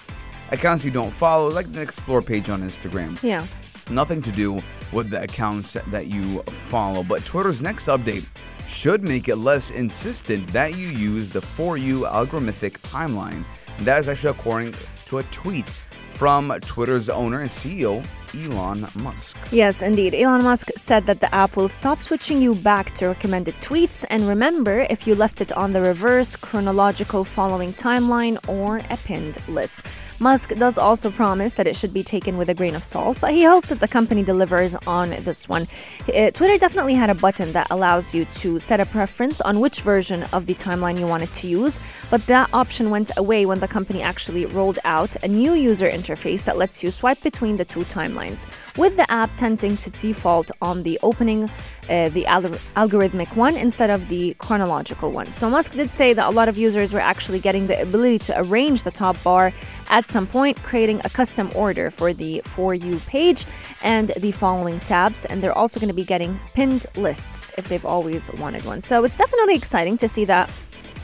accounts 0.50 0.84
you 0.84 0.90
don't 0.90 1.10
follow, 1.10 1.48
like 1.48 1.66
an 1.66 1.78
explore 1.78 2.22
page 2.22 2.50
on 2.50 2.62
Instagram. 2.62 3.20
Yeah. 3.22 3.46
Nothing 3.90 4.22
to 4.22 4.30
do 4.30 4.62
with 4.92 5.10
the 5.10 5.22
accounts 5.22 5.76
that 5.88 6.06
you 6.06 6.42
follow. 6.42 7.02
But 7.02 7.24
Twitter's 7.24 7.62
next 7.62 7.86
update 7.86 8.26
should 8.68 9.02
make 9.02 9.28
it 9.28 9.36
less 9.36 9.70
insistent 9.70 10.46
that 10.52 10.76
you 10.76 10.88
use 10.88 11.30
the 11.30 11.40
For 11.40 11.76
You 11.76 12.02
algorithmic 12.02 12.78
timeline. 12.80 13.44
And 13.78 13.86
that 13.86 13.98
is 13.98 14.08
actually 14.08 14.30
according 14.30 14.74
to 15.06 15.18
a 15.18 15.22
tweet 15.24 15.68
from 15.68 16.52
Twitter's 16.60 17.08
owner 17.08 17.40
and 17.40 17.50
CEO, 17.50 18.04
Elon 18.34 18.86
Musk. 18.96 19.36
Yes, 19.50 19.82
indeed. 19.82 20.14
Elon 20.14 20.42
Musk 20.42 20.70
said 20.76 21.06
that 21.06 21.20
the 21.20 21.34
app 21.34 21.56
will 21.56 21.68
stop 21.68 22.02
switching 22.02 22.40
you 22.40 22.54
back 22.54 22.94
to 22.94 23.06
recommended 23.06 23.54
tweets. 23.56 24.04
And 24.08 24.28
remember, 24.28 24.86
if 24.90 25.06
you 25.06 25.14
left 25.14 25.40
it 25.40 25.52
on 25.52 25.72
the 25.72 25.80
reverse, 25.80 26.36
chronological 26.36 27.24
following 27.24 27.72
timeline, 27.72 28.36
or 28.48 28.78
a 28.90 28.96
pinned 28.98 29.36
list. 29.48 29.80
Musk 30.22 30.54
does 30.56 30.76
also 30.76 31.10
promise 31.10 31.54
that 31.54 31.66
it 31.66 31.74
should 31.74 31.94
be 31.94 32.02
taken 32.02 32.36
with 32.36 32.50
a 32.50 32.54
grain 32.54 32.74
of 32.74 32.84
salt, 32.84 33.16
but 33.22 33.32
he 33.32 33.44
hopes 33.44 33.70
that 33.70 33.80
the 33.80 33.88
company 33.88 34.22
delivers 34.22 34.74
on 34.86 35.08
this 35.20 35.48
one. 35.48 35.66
Uh, 36.14 36.30
Twitter 36.30 36.58
definitely 36.58 36.92
had 36.92 37.08
a 37.08 37.14
button 37.14 37.52
that 37.52 37.66
allows 37.70 38.12
you 38.12 38.26
to 38.34 38.58
set 38.58 38.80
a 38.80 38.84
preference 38.84 39.40
on 39.40 39.60
which 39.60 39.80
version 39.80 40.24
of 40.30 40.44
the 40.44 40.52
timeline 40.56 40.98
you 40.98 41.06
wanted 41.06 41.32
to 41.32 41.46
use, 41.46 41.80
but 42.10 42.26
that 42.26 42.52
option 42.52 42.90
went 42.90 43.10
away 43.16 43.46
when 43.46 43.60
the 43.60 43.66
company 43.66 44.02
actually 44.02 44.44
rolled 44.44 44.78
out 44.84 45.16
a 45.24 45.28
new 45.28 45.54
user 45.54 45.90
interface 45.90 46.44
that 46.44 46.58
lets 46.58 46.82
you 46.82 46.90
swipe 46.90 47.22
between 47.22 47.56
the 47.56 47.64
two 47.64 47.84
timelines, 47.84 48.46
with 48.76 48.96
the 48.96 49.10
app 49.10 49.34
tending 49.38 49.78
to 49.78 49.88
default 49.88 50.50
on 50.60 50.82
the 50.82 50.98
opening 51.02 51.48
uh, 51.88 52.08
the 52.10 52.26
al- 52.26 52.42
algorithmic 52.76 53.34
one 53.36 53.56
instead 53.56 53.90
of 53.90 54.08
the 54.08 54.34
chronological 54.34 55.10
one. 55.10 55.32
So 55.32 55.48
Musk 55.50 55.72
did 55.72 55.90
say 55.90 56.12
that 56.12 56.26
a 56.26 56.30
lot 56.30 56.48
of 56.48 56.56
users 56.58 56.92
were 56.92 57.00
actually 57.00 57.40
getting 57.40 57.66
the 57.66 57.80
ability 57.80 58.18
to 58.26 58.40
arrange 58.40 58.82
the 58.82 58.90
top 58.90 59.22
bar 59.22 59.52
at 59.88 60.08
some 60.08 60.26
point, 60.26 60.56
creating 60.62 61.00
a 61.04 61.10
custom 61.10 61.50
order 61.54 61.90
for 61.90 62.12
the 62.12 62.42
For 62.44 62.74
You 62.74 62.98
page 63.00 63.44
and 63.82 64.12
the 64.16 64.30
following 64.30 64.78
tabs. 64.80 65.24
And 65.24 65.42
they're 65.42 65.56
also 65.56 65.80
going 65.80 65.88
to 65.88 65.94
be 65.94 66.04
getting 66.04 66.38
pinned 66.54 66.86
lists 66.96 67.52
if 67.58 67.68
they've 67.68 67.84
always 67.84 68.30
wanted 68.34 68.64
one. 68.64 68.80
So 68.80 69.04
it's 69.04 69.18
definitely 69.18 69.56
exciting 69.56 69.98
to 69.98 70.08
see 70.08 70.24
that 70.26 70.50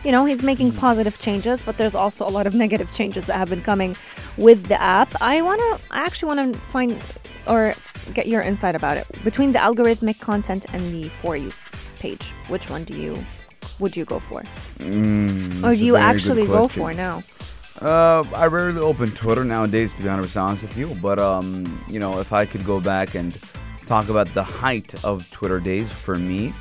you 0.04 0.12
know, 0.12 0.24
he's 0.24 0.40
making 0.40 0.70
positive 0.70 1.18
changes, 1.18 1.64
but 1.64 1.78
there's 1.78 1.96
also 1.96 2.28
a 2.28 2.30
lot 2.30 2.46
of 2.46 2.54
negative 2.64 2.92
changes 2.92 3.26
that 3.26 3.36
have 3.36 3.50
been 3.50 3.62
coming 3.62 3.96
with 4.36 4.66
the 4.66 4.80
app. 4.80 5.20
I 5.20 5.42
want 5.42 5.60
to, 5.60 5.92
I 5.92 6.04
actually 6.04 6.36
want 6.36 6.54
to 6.54 6.60
find 6.60 6.96
or 7.48 7.74
get 8.14 8.26
your 8.26 8.42
insight 8.42 8.74
about 8.74 8.96
it 8.96 9.06
between 9.24 9.52
the 9.52 9.58
algorithmic 9.58 10.20
content 10.20 10.66
and 10.72 10.92
the 10.92 11.08
For 11.08 11.36
You 11.36 11.52
page. 11.98 12.32
Which 12.48 12.70
one 12.70 12.84
do 12.84 12.94
you, 12.94 13.24
would 13.78 13.96
you 13.96 14.04
go 14.04 14.18
for? 14.18 14.42
Mm, 14.78 15.64
or 15.64 15.74
do 15.74 15.84
you 15.84 15.96
actually 15.96 16.46
go 16.46 16.68
for 16.68 16.92
now? 16.94 17.22
Uh, 17.80 18.24
I 18.34 18.46
rarely 18.46 18.80
open 18.80 19.10
Twitter 19.12 19.44
nowadays, 19.44 19.92
to 19.94 20.02
be 20.02 20.08
honest 20.08 20.36
honest 20.36 20.62
with 20.62 20.76
you. 20.78 20.96
But 21.02 21.18
um, 21.18 21.82
you 21.88 21.98
know, 21.98 22.20
if 22.20 22.32
I 22.32 22.46
could 22.46 22.64
go 22.64 22.80
back 22.80 23.14
and 23.14 23.38
talk 23.86 24.08
about 24.08 24.32
the 24.34 24.42
height 24.42 24.94
of 25.04 25.30
Twitter 25.30 25.60
days 25.60 25.92
for 25.92 26.16
me, 26.16 26.52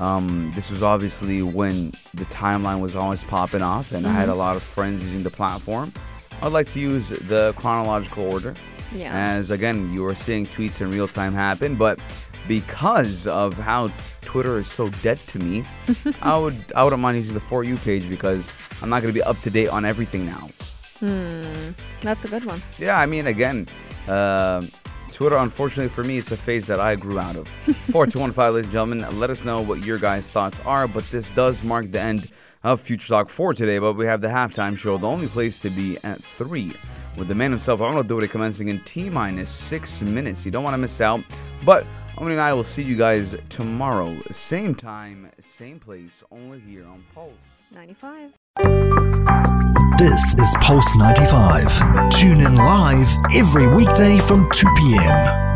um, 0.00 0.50
this 0.54 0.70
was 0.70 0.82
obviously 0.82 1.42
when 1.42 1.92
the 2.14 2.24
timeline 2.26 2.80
was 2.80 2.96
always 2.96 3.22
popping 3.24 3.62
off, 3.62 3.92
and 3.92 4.06
I 4.06 4.12
had 4.12 4.28
a 4.28 4.34
lot 4.34 4.56
of 4.56 4.62
friends 4.62 5.02
using 5.04 5.22
the 5.22 5.30
platform. 5.30 5.92
I'd 6.42 6.52
like 6.52 6.72
to 6.72 6.80
use 6.80 7.10
the 7.10 7.54
chronological 7.56 8.24
order, 8.32 8.54
Yeah. 8.94 9.12
as 9.36 9.50
again, 9.50 9.92
you 9.92 10.02
were 10.02 10.14
seeing 10.14 10.46
tweets 10.46 10.80
in 10.80 10.90
real 10.90 11.08
time 11.08 11.32
happen, 11.32 11.76
but 11.76 11.98
because 12.48 13.26
of 13.26 13.54
how 13.58 13.90
Twitter 14.22 14.58
is 14.58 14.66
so 14.68 14.88
dead 15.02 15.18
to 15.28 15.38
me, 15.38 15.64
I 16.22 16.36
would 16.36 16.56
I 16.74 16.84
wouldn't 16.84 17.00
mind 17.02 17.16
using 17.18 17.34
the 17.34 17.40
For 17.40 17.64
You 17.64 17.76
page 17.78 18.08
because 18.08 18.48
I'm 18.82 18.88
not 18.90 19.02
going 19.02 19.12
to 19.14 19.18
be 19.18 19.22
up 19.22 19.38
to 19.42 19.50
date 19.50 19.68
on 19.68 19.84
everything 19.84 20.26
now. 20.26 20.48
Hmm, 21.00 21.70
That's 22.00 22.24
a 22.24 22.28
good 22.28 22.44
one. 22.44 22.62
Yeah, 22.78 22.98
I 22.98 23.06
mean, 23.06 23.26
again, 23.26 23.66
uh, 24.08 24.62
Twitter, 25.12 25.36
unfortunately 25.36 25.88
for 25.88 26.04
me, 26.04 26.18
it's 26.18 26.30
a 26.32 26.36
phase 26.36 26.66
that 26.66 26.80
I 26.80 26.94
grew 26.96 27.18
out 27.18 27.36
of. 27.36 27.48
4215, 27.90 28.54
ladies 28.54 28.66
and 28.66 28.72
gentlemen, 28.72 29.18
let 29.20 29.30
us 29.30 29.44
know 29.44 29.60
what 29.60 29.82
your 29.84 29.98
guys' 29.98 30.28
thoughts 30.28 30.60
are. 30.66 30.86
But 30.88 31.04
this 31.10 31.30
does 31.30 31.62
mark 31.64 31.90
the 31.92 32.00
end 32.00 32.30
of 32.62 32.80
Future 32.80 33.08
Talk 33.08 33.28
for 33.28 33.52
today. 33.52 33.78
But 33.78 33.94
we 33.94 34.06
have 34.06 34.20
the 34.20 34.28
halftime 34.28 34.76
show, 34.76 34.96
the 34.98 35.06
only 35.08 35.26
place 35.28 35.58
to 35.60 35.70
be 35.70 35.98
at 36.04 36.22
3, 36.22 36.72
with 37.16 37.28
the 37.28 37.34
man 37.34 37.50
himself, 37.50 37.80
Arnold 37.80 38.08
Dory, 38.08 38.28
commencing 38.28 38.68
in 38.68 38.82
T 38.84 39.10
minus 39.10 39.50
6 39.50 40.02
minutes. 40.02 40.44
You 40.44 40.50
don't 40.50 40.64
want 40.64 40.74
to 40.74 40.78
miss 40.78 41.00
out. 41.00 41.22
But 41.64 41.86
Omni 42.18 42.32
and 42.32 42.40
I 42.40 42.52
will 42.52 42.64
see 42.64 42.82
you 42.82 42.96
guys 42.96 43.34
tomorrow. 43.48 44.20
Same 44.30 44.74
time, 44.74 45.30
same 45.40 45.80
place, 45.80 46.22
only 46.30 46.60
here 46.60 46.86
on 46.86 47.04
Pulse. 47.14 47.32
95. 47.72 48.32
This 49.98 50.38
is 50.38 50.54
Pulse 50.60 50.94
95. 50.96 52.10
Tune 52.10 52.40
in 52.40 52.56
live 52.56 53.08
every 53.34 53.66
weekday 53.66 54.18
from 54.18 54.48
2 54.50 54.66
p.m. 54.76 55.51